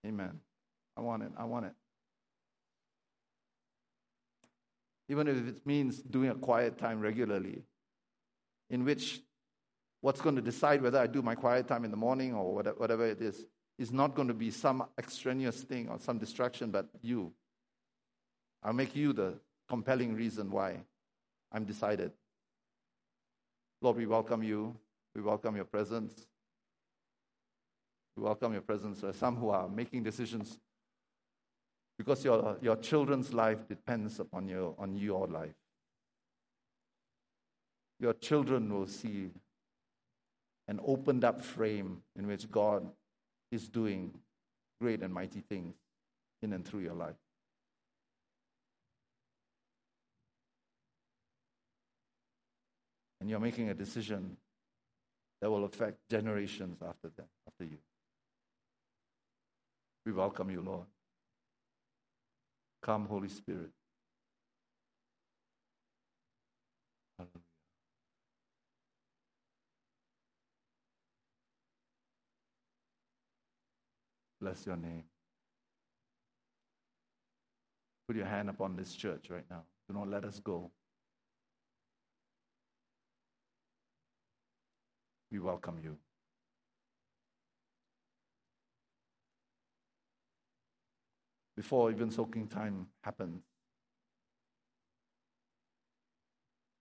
[0.07, 0.41] Amen.
[0.97, 1.32] I want it.
[1.37, 1.72] I want it.
[5.09, 7.62] Even if it means doing a quiet time regularly,
[8.70, 9.20] in which
[10.01, 13.07] what's going to decide whether I do my quiet time in the morning or whatever,
[13.07, 13.47] it is,
[13.78, 17.32] is not going to be some extraneous thing or some distraction, but you.
[18.62, 19.34] I'll make you the
[19.68, 20.78] compelling reason why
[21.53, 22.12] I'm decided.
[23.81, 24.74] Lord, we welcome you.
[25.14, 26.27] We welcome your presence.
[28.16, 29.01] We welcome your presence.
[29.01, 30.59] There are some who are making decisions
[31.99, 35.55] because your, your children's life depends upon your, on your life.
[37.99, 39.31] Your children will see
[40.68, 42.87] an opened up frame in which God
[43.51, 44.12] is doing
[44.81, 45.74] great and mighty things
[46.43, 47.14] in and through your life.
[53.21, 54.37] And you're making a decision
[55.41, 57.79] that will affect generations after that, after you.
[60.05, 60.87] We welcome you, Lord.
[62.83, 63.71] Come, Holy Spirit.
[67.19, 67.41] Hallelujah.
[74.41, 75.05] Bless your name.
[78.07, 79.64] Put your hand upon this church right now.
[79.89, 80.71] Do not let us go.
[85.31, 85.97] We welcome you.
[91.57, 93.43] Before even soaking time happens,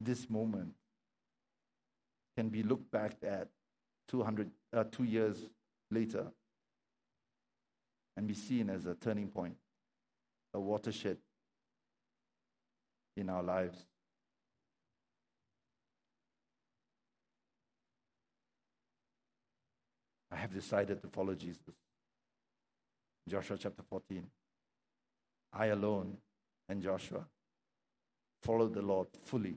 [0.02, 0.74] this moment
[2.38, 3.48] can be looked back at
[4.10, 5.50] 200, uh, two years
[5.90, 6.28] later
[8.18, 9.56] and be seen as a turning point,
[10.54, 11.18] a watershed
[13.18, 13.86] in our lives.
[20.36, 21.62] I have decided to follow Jesus.
[23.30, 24.22] Joshua chapter 14.
[25.54, 26.18] I alone
[26.68, 27.26] and Joshua
[28.44, 29.56] followed the Lord fully.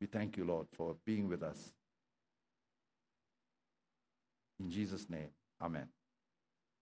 [0.00, 1.74] We thank you, Lord, for being with us.
[4.58, 5.28] In Jesus' name,
[5.60, 5.88] amen.